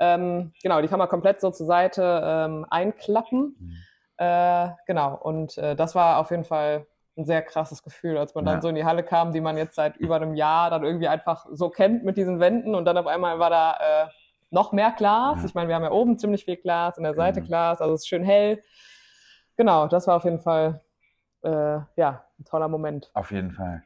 [0.00, 3.56] Ähm, genau, die kann man komplett so zur Seite ähm, einklappen.
[3.58, 3.76] Mhm.
[4.18, 6.86] Äh, genau, und äh, das war auf jeden Fall
[7.16, 8.52] ein sehr krasses Gefühl, als man ja.
[8.52, 11.08] dann so in die Halle kam, die man jetzt seit über einem Jahr dann irgendwie
[11.08, 14.08] einfach so kennt mit diesen Wänden und dann auf einmal war da äh,
[14.50, 15.38] noch mehr Glas.
[15.38, 15.44] Ja.
[15.46, 17.46] Ich meine, wir haben ja oben ziemlich viel Glas, in der Seite mhm.
[17.46, 18.62] Glas, also es ist schön hell.
[19.56, 20.82] Genau, das war auf jeden Fall
[21.42, 23.10] äh, ja, ein toller Moment.
[23.14, 23.82] Auf jeden Fall.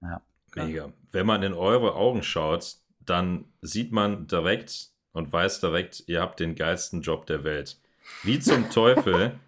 [0.00, 0.20] Ja.
[0.54, 0.90] Mega.
[1.10, 6.40] Wenn man in eure Augen schaut, dann sieht man direkt und weiß direkt, ihr habt
[6.40, 7.78] den geilsten Job der Welt.
[8.22, 9.38] Wie zum Teufel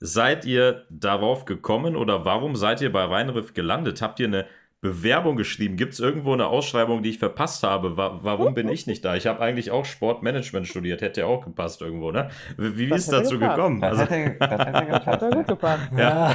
[0.00, 4.00] seid ihr darauf gekommen oder warum seid ihr bei Weinriff gelandet?
[4.02, 4.46] Habt ihr eine
[4.80, 5.76] Bewerbung geschrieben.
[5.76, 7.96] Gibt es irgendwo eine Ausschreibung, die ich verpasst habe?
[7.96, 9.16] Wa warum bin ich nicht da?
[9.16, 12.28] Ich habe eigentlich auch Sportmanagement studiert, hätte ja auch gepasst irgendwo, ne?
[12.56, 13.56] Wie, wie ist dazu gepasst.
[13.56, 13.80] gekommen?
[13.80, 15.22] Das, also, hätte, das hätte gepasst.
[15.22, 15.82] Hat gut gepasst.
[15.96, 16.34] Ja.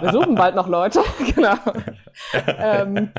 [0.00, 1.02] Wir suchen bald noch Leute,
[1.36, 1.54] genau.
[2.58, 3.12] ähm,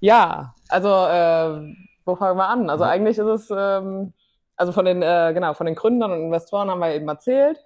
[0.00, 1.74] ja, also äh,
[2.06, 2.70] wo fangen wir an?
[2.70, 4.14] Also eigentlich ist es, ähm,
[4.56, 7.58] also von den, äh, genau, von den Gründern und Investoren haben wir eben erzählt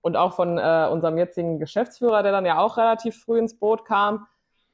[0.00, 3.84] und auch von äh, unserem jetzigen Geschäftsführer, der dann ja auch relativ früh ins Boot
[3.84, 4.26] kam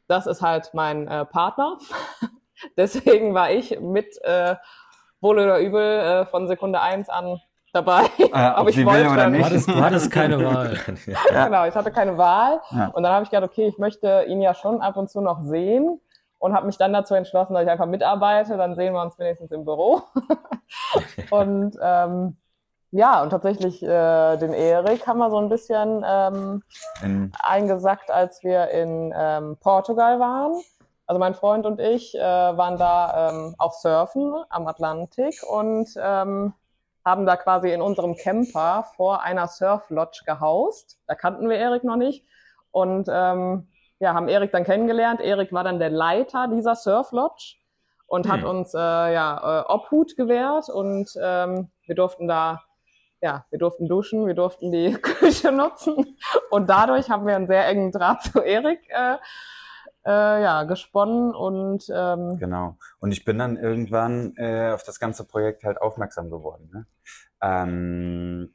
[0.07, 1.79] das ist halt mein äh, Partner.
[2.77, 4.57] Deswegen war ich mit äh,
[5.21, 7.41] wohl oder übel äh, von Sekunde 1 an
[7.73, 8.05] dabei.
[8.19, 9.45] Äh, ob, ob ich wollte oder nicht.
[9.45, 10.79] Hattest, du hattest keine Wahl.
[11.33, 11.45] ja.
[11.47, 12.61] Genau, ich hatte keine Wahl.
[12.71, 12.89] Ja.
[12.89, 15.41] Und dann habe ich gedacht, okay, ich möchte ihn ja schon ab und zu noch
[15.43, 16.01] sehen
[16.39, 18.57] und habe mich dann dazu entschlossen, dass ich einfach mitarbeite.
[18.57, 20.03] Dann sehen wir uns wenigstens im Büro.
[21.31, 22.37] und ähm,
[22.97, 26.63] ja, und tatsächlich äh, den Erik haben wir so ein bisschen ähm,
[27.41, 30.53] eingesackt, als wir in ähm, Portugal waren.
[31.05, 36.55] Also mein Freund und ich äh, waren da ähm, auch surfen am Atlantik und ähm,
[37.05, 41.01] haben da quasi in unserem Camper vor einer Surf-Lodge gehaust.
[41.09, 42.25] Da kannten wir Erik noch nicht.
[42.71, 43.67] Und ähm,
[43.99, 45.21] ja, haben Erik dann kennengelernt.
[45.21, 47.57] Erik war dann der Leiter dieser Surf-Lodge
[48.07, 48.33] und hm.
[48.33, 52.63] hat uns äh, ja, äh, Obhut gewährt und ähm, wir durften da
[53.25, 56.19] ja, wir durften duschen, wir durften die Küche nutzen
[56.51, 59.17] und dadurch haben wir einen sehr engen Draht zu Erik äh,
[60.05, 62.77] äh, ja, gesponnen und ähm, genau.
[63.01, 66.69] Und ich bin dann irgendwann äh, auf das ganze Projekt halt aufmerksam geworden.
[66.71, 66.87] Ne?
[67.41, 68.55] Ähm,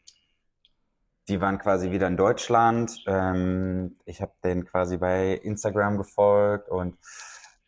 [1.27, 3.03] die waren quasi wieder in Deutschland.
[3.07, 6.95] Ähm, ich habe denen quasi bei Instagram gefolgt und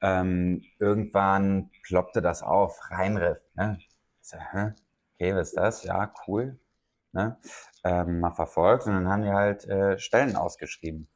[0.02, 3.40] ähm, irgendwann ploppte das auf, Reinriff.
[3.56, 3.80] Ne?
[4.22, 4.74] So, hä?
[5.16, 5.84] Okay, was ist das?
[5.84, 6.61] Ja, cool
[7.14, 7.38] ne,
[7.84, 8.88] ähm, mal verfolgt.
[8.88, 11.08] Und dann haben die halt äh, Stellen ausgeschrieben.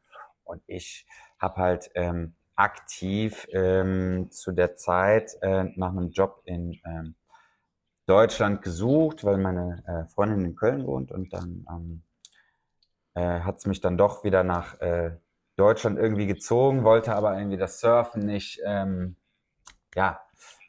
[0.44, 1.08] Und ich
[1.40, 7.16] habe halt ähm, aktiv ähm, zu der Zeit äh, nach einem Job in ähm,
[8.06, 11.12] Deutschland gesucht, weil meine äh, Freundin in Köln wohnt.
[11.12, 12.04] Und dann ähm,
[13.16, 15.18] äh, hat es mich dann doch wieder nach äh,
[15.56, 19.16] Deutschland irgendwie gezogen, wollte aber irgendwie das Surfen nicht ähm,
[19.96, 20.20] ja,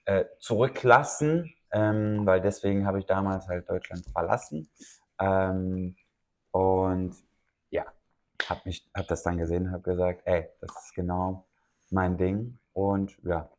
[0.05, 4.70] äh, zurücklassen, ähm, weil deswegen habe ich damals halt Deutschland verlassen
[5.18, 5.96] ähm,
[6.50, 7.14] und
[7.70, 7.84] ja,
[8.48, 11.46] habe mich, habe das dann gesehen, habe gesagt, ey, das ist genau
[11.90, 12.58] mein Ding.
[12.72, 13.50] Und ja,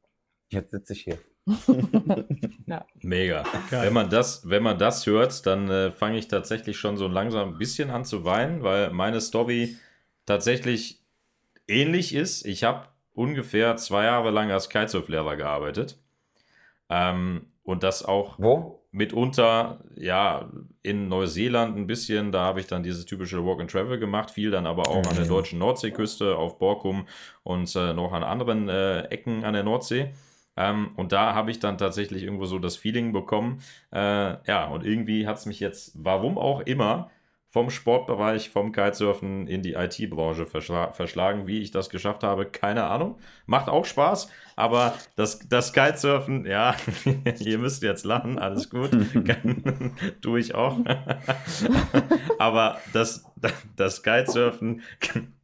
[0.49, 1.19] jetzt sitze ich hier.
[2.65, 2.85] ja.
[3.01, 3.43] Mega.
[3.71, 7.53] Wenn man das, wenn man das hört, dann äh, fange ich tatsächlich schon so langsam
[7.53, 9.77] ein bisschen an zu weinen, weil meine Story
[10.25, 11.01] tatsächlich
[11.67, 12.45] ähnlich ist.
[12.45, 15.97] Ich habe ungefähr zwei Jahre lang als Kitesurf-Lehrer gearbeitet.
[16.89, 18.37] Ähm, und das auch.
[18.39, 18.76] Wo?
[18.91, 20.49] Mitunter, ja,
[20.81, 24.51] in Neuseeland ein bisschen, da habe ich dann dieses typische Walk and Travel gemacht, viel
[24.51, 25.09] dann aber auch mhm.
[25.09, 25.29] an der mhm.
[25.29, 27.07] deutschen Nordseeküste, auf Borkum
[27.43, 30.13] und äh, noch an anderen äh, Ecken an der Nordsee.
[30.55, 33.61] Ähm, und da habe ich dann tatsächlich irgendwo so das Feeling bekommen,
[33.93, 33.99] äh,
[34.47, 37.11] ja, und irgendwie hat es mich jetzt, warum auch immer,
[37.49, 41.47] vom Sportbereich, vom Kitesurfen in die IT-Branche verschla verschlagen.
[41.47, 43.17] Wie ich das geschafft habe, keine Ahnung.
[43.45, 46.75] Macht auch Spaß, aber das, das Kitesurfen, ja,
[47.39, 48.91] ihr müsst jetzt lachen, alles gut.
[50.21, 50.77] Tue ich auch.
[52.39, 53.23] aber das,
[53.75, 54.81] das Kitesurfen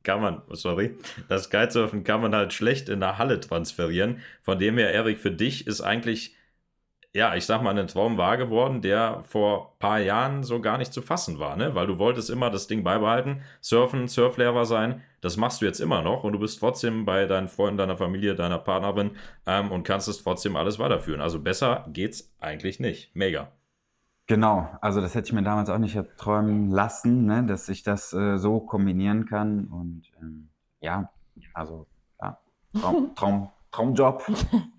[0.04, 0.98] kann man, sorry,
[1.30, 4.20] das Kitesurfen kann man halt schlecht in der Halle transferieren.
[4.42, 6.36] Von dem her, Erik, für dich ist eigentlich
[7.16, 10.80] ja, ich sag mal, ein Traum wahr geworden, der vor ein paar Jahren so gar
[10.80, 11.76] nicht zu fassen war, ne?
[11.76, 15.04] Weil du wolltest immer das Ding beibehalten, surfen, Surflehrer sein.
[15.22, 18.34] Das machst du jetzt immer noch und du bist trotzdem bei deinen Freunden, deiner Familie,
[18.34, 19.12] deiner Partnerin
[19.46, 21.22] ähm, und kannst es trotzdem alles weiterführen.
[21.22, 23.16] Also besser geht's eigentlich nicht.
[23.16, 23.52] Mega.
[24.26, 27.46] Genau, also das hätte ich mir damals auch nicht träumen lassen, ne?
[27.46, 29.66] dass ich das äh, so kombinieren kann.
[29.66, 30.50] Und ähm,
[30.80, 31.12] ja,
[31.54, 31.86] also
[32.20, 32.40] ja,
[32.80, 34.24] Traum, Traum, Traumjob.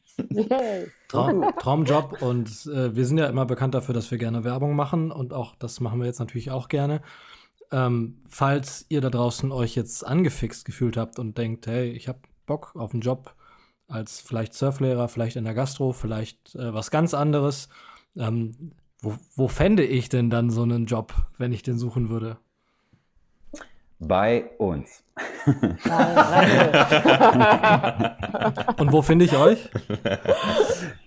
[1.09, 5.11] Traum, Traumjob und äh, wir sind ja immer bekannt dafür, dass wir gerne Werbung machen
[5.11, 7.03] und auch das machen wir jetzt natürlich auch gerne.
[7.73, 12.21] Ähm, falls ihr da draußen euch jetzt angefixt gefühlt habt und denkt, hey, ich habe
[12.47, 13.35] Bock auf einen Job
[13.89, 17.69] als vielleicht Surflehrer, vielleicht in der Gastro, vielleicht äh, was ganz anderes,
[18.17, 22.39] ähm, wo, wo fände ich denn dann so einen Job, wenn ich den suchen würde?
[23.99, 25.03] Bei uns.
[28.79, 29.69] Und wo finde ich euch?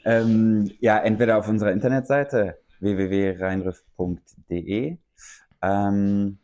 [0.05, 4.97] ähm, ja, entweder auf unserer Internetseite www.reinriff.de
[5.61, 6.39] ähm,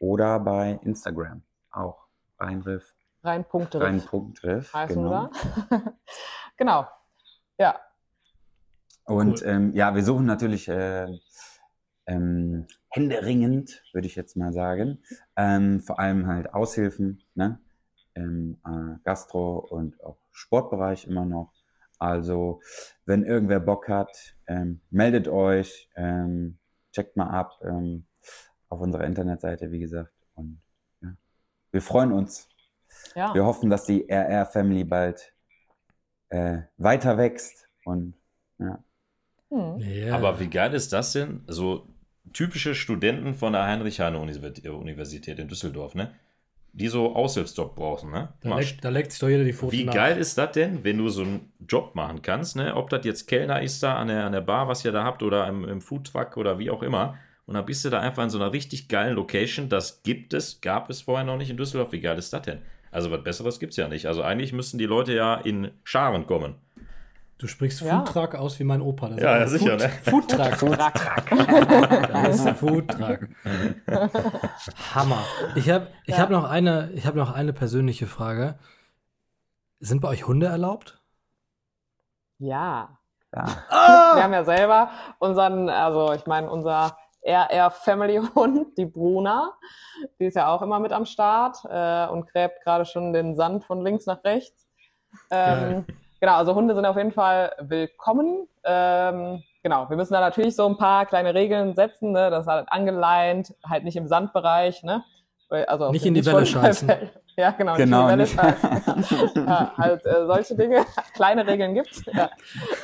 [0.00, 2.06] oder bei Instagram auch
[2.38, 2.94] Reinriff.
[3.22, 3.74] Rein.riff.
[3.74, 4.72] Rein.riff.
[4.88, 5.30] Genau.
[6.56, 6.88] genau.
[7.58, 7.78] Ja.
[9.04, 9.48] Und cool.
[9.48, 11.06] ähm, ja, wir suchen natürlich äh,
[12.10, 14.98] ähm, händeringend, würde ich jetzt mal sagen.
[15.36, 17.60] Ähm, vor allem halt Aushilfen, ne?
[18.16, 21.52] Ähm, äh, Gastro und auch Sportbereich immer noch.
[21.98, 22.60] Also,
[23.04, 26.58] wenn irgendwer Bock hat, ähm, meldet euch, ähm,
[26.92, 28.06] checkt mal ab ähm,
[28.68, 30.12] auf unserer Internetseite, wie gesagt.
[30.34, 30.60] Und
[31.02, 31.14] ja,
[31.70, 32.48] wir freuen uns.
[33.14, 33.32] Ja.
[33.34, 35.32] Wir hoffen, dass die RR Family bald
[36.30, 38.14] äh, weiter wächst und
[38.58, 38.82] ja.
[39.50, 39.78] Hm.
[39.78, 40.16] Yeah.
[40.16, 41.44] Aber wie geil ist das denn?
[41.46, 41.86] So
[42.32, 46.12] typische Studenten von der Heinrich-Heine-Universität in Düsseldorf, ne?
[46.72, 48.28] Die so Aushilfsjob brauchen, ne?
[48.42, 49.94] Da leckt, da leckt sich doch jeder die Fotos Wie nach.
[49.94, 52.76] geil ist das denn, wenn du so einen Job machen kannst, ne?
[52.76, 55.22] Ob das jetzt Kellner ist da an der, an der Bar, was ihr da habt,
[55.22, 57.18] oder im, im Foodtruck oder wie auch immer.
[57.46, 59.68] Und dann bist du da einfach in so einer richtig geilen Location.
[59.68, 61.90] Das gibt es, gab es vorher noch nicht in Düsseldorf.
[61.90, 62.60] Wie geil ist das denn?
[62.92, 64.06] Also was Besseres gibt es ja nicht.
[64.06, 66.54] Also eigentlich müssten die Leute ja in Scharen kommen.
[67.40, 68.04] Du sprichst ja.
[68.04, 69.08] Foodtruck aus wie mein Opa.
[69.12, 69.88] ja, ja sicher, Food, ne?
[70.02, 70.56] Foodtruck.
[70.56, 72.08] Foodtruck.
[72.12, 73.20] das ist Foodtruck.
[74.94, 75.24] Hammer.
[75.54, 76.20] Ich habe ich ja.
[76.20, 78.58] hab noch, eine, hab noch eine persönliche Frage.
[79.78, 81.00] Sind bei euch Hunde erlaubt?
[82.36, 82.98] Ja.
[83.34, 83.44] ja.
[83.70, 84.16] Ah!
[84.16, 89.54] Wir haben ja selber unseren, also ich meine, unser RR Family Hund, die Bruna.
[90.18, 93.64] Die ist ja auch immer mit am Start äh, und gräbt gerade schon den Sand
[93.64, 94.68] von links nach rechts.
[95.30, 95.86] Ähm,
[96.20, 98.46] genau, also Hunde sind auf jeden Fall willkommen.
[98.64, 102.12] Ähm, genau, wir müssen da natürlich so ein paar kleine Regeln setzen.
[102.12, 102.30] Ne?
[102.30, 104.82] Das ist halt angeleint, halt nicht im Sandbereich.
[104.82, 105.02] Ne?
[105.48, 106.90] Also nicht in die Welle scheißen.
[107.36, 107.74] Ja, genau.
[107.76, 110.84] genau nicht ja, halt äh, solche Dinge.
[111.14, 112.04] Kleine Regeln gibt es.
[112.06, 112.30] Ja.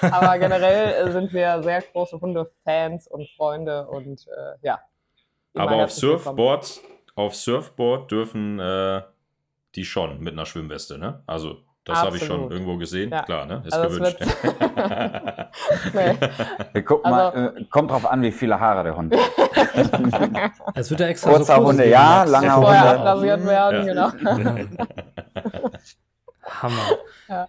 [0.00, 4.80] Aber generell äh, sind wir sehr große Hundefans und Freunde und äh, ja.
[5.54, 6.80] Aber auf Surfboard,
[7.16, 9.02] auf Surfboard dürfen äh,
[9.74, 11.22] die schon mit einer Schwimmweste, ne?
[11.26, 13.10] Also das habe ich schon irgendwo gesehen.
[13.10, 13.22] Ja.
[13.22, 13.62] Klar, ne?
[13.64, 14.18] Ist also gewünscht.
[16.74, 16.82] nee.
[16.82, 19.20] Guck mal, also, äh, kommt drauf an, wie viele Haare der Hund hat.
[20.74, 22.66] Es wird ja extra Kurzer so Hunde, ja, langer Hunde.
[22.66, 24.10] Vorher abrasiert werden, ja.
[24.10, 24.66] genau.
[26.42, 26.90] Hammer.
[27.28, 27.48] Ja.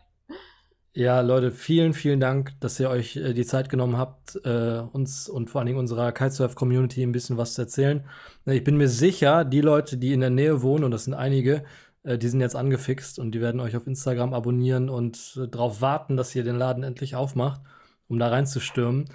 [0.94, 1.22] ja.
[1.22, 5.50] Leute, vielen, vielen Dank, dass ihr euch äh, die Zeit genommen habt, äh, uns und
[5.50, 8.06] vor allen Dingen unserer Kitesurf-Community ein bisschen was zu erzählen.
[8.46, 11.64] Ich bin mir sicher, die Leute, die in der Nähe wohnen, und das sind einige,
[12.08, 15.82] äh, die sind jetzt angefixt und die werden euch auf Instagram abonnieren und äh, darauf
[15.82, 17.62] warten, dass ihr den Laden endlich aufmacht,
[18.08, 19.06] um da reinzustürmen.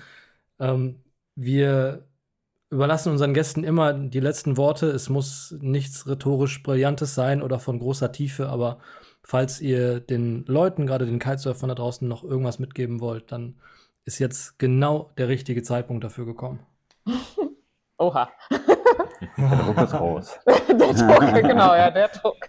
[0.60, 1.02] Ähm,
[1.34, 2.06] wir
[2.70, 4.86] überlassen unseren Gästen immer die letzten Worte.
[4.90, 8.78] Es muss nichts rhetorisch Brillantes sein oder von großer Tiefe, aber
[9.22, 13.56] falls ihr den Leuten, gerade den Kitesurfern da draußen, noch irgendwas mitgeben wollt, dann
[14.04, 16.60] ist jetzt genau der richtige Zeitpunkt dafür gekommen.
[17.98, 18.30] Oha.
[19.36, 20.40] Der Druck ist groß.
[20.46, 22.48] der Druck, genau, ja, der Druck.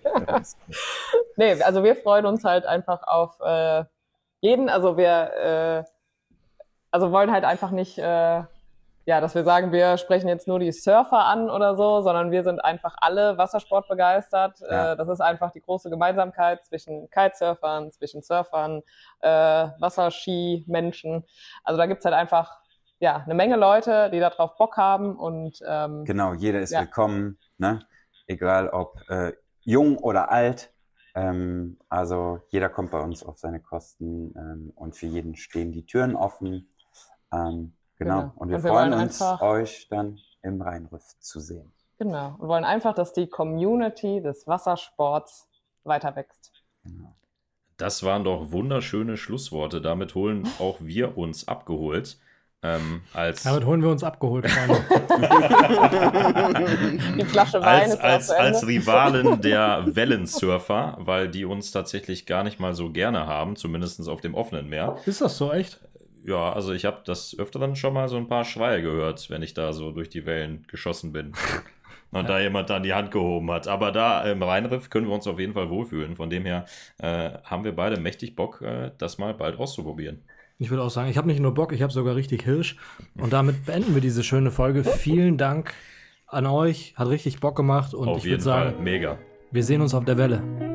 [1.38, 3.84] nee, also wir freuen uns halt einfach auf äh,
[4.41, 4.69] jeden.
[4.69, 5.93] Also wir äh,
[6.93, 8.43] also wollen halt einfach nicht, äh,
[9.05, 12.43] ja, dass wir sagen, wir sprechen jetzt nur die Surfer an oder so, sondern wir
[12.43, 14.59] sind einfach alle Wassersport begeistert.
[14.61, 14.93] Ja.
[14.93, 18.84] Äh, das ist einfach die große Gemeinsamkeit zwischen Kitesurfern, zwischen Surfern,
[19.21, 19.28] äh,
[19.80, 21.26] Wasserski-Menschen.
[21.63, 22.59] Also da gibt's halt einfach
[23.00, 26.82] ja, eine Menge Leute, die darauf Bock haben und ähm, genau, jeder ist ja.
[26.82, 27.80] willkommen, ne?
[28.28, 30.74] egal ob äh, jung oder alt.
[31.16, 35.86] Ähm, also jeder kommt bei uns auf seine Kosten ähm, und für jeden stehen die
[35.86, 36.70] Türen offen.
[37.32, 38.22] Ähm, genau.
[38.22, 38.34] genau.
[38.36, 41.72] Und wir, und wir freuen uns, euch dann im Rheinriff zu sehen.
[42.00, 42.36] Genau.
[42.38, 45.48] Und wollen einfach, dass die Community des Wassersports
[45.84, 46.52] weiter wächst.
[46.84, 47.16] Genau.
[47.78, 49.82] Das waren doch wunderschöne Schlussworte.
[49.82, 52.20] Damit holen auch wir uns abgeholt.
[52.64, 54.45] Ähm, als Damit holen wir uns abgeholt.
[57.18, 62.45] die Flasche Wein als, ist als, als Rivalen der Wellensurfer, weil die uns tatsächlich gar
[62.45, 64.97] nicht mal so gerne haben, zumindest auf dem offenen Meer.
[65.05, 65.82] Ist das so echt?
[66.24, 69.53] Ja, also ich habe das öfteren schon mal so ein paar Schreie gehört, wenn ich
[69.53, 71.34] da so durch die Wellen geschossen bin.
[72.11, 72.28] Und ja.
[72.28, 73.68] da jemand dann die Hand gehoben hat.
[73.68, 76.16] Aber da im Rheinriff können wir uns auf jeden Fall wohlfühlen.
[76.16, 76.66] Von dem her
[76.99, 80.22] äh, haben wir beide mächtig Bock, äh, das mal bald auszuprobieren.
[80.58, 82.78] Ich würde auch sagen, ich habe nicht nur Bock, ich habe sogar richtig Hirsch.
[83.20, 84.84] Und damit beenden wir diese schöne Folge.
[84.84, 85.74] Vielen Dank
[86.28, 86.93] an euch.
[86.95, 87.93] Hat richtig Bock gemacht.
[87.93, 88.84] Und auf ich würde sagen, Fall.
[88.84, 89.18] mega.
[89.51, 90.72] Wir sehen uns auf der Welle.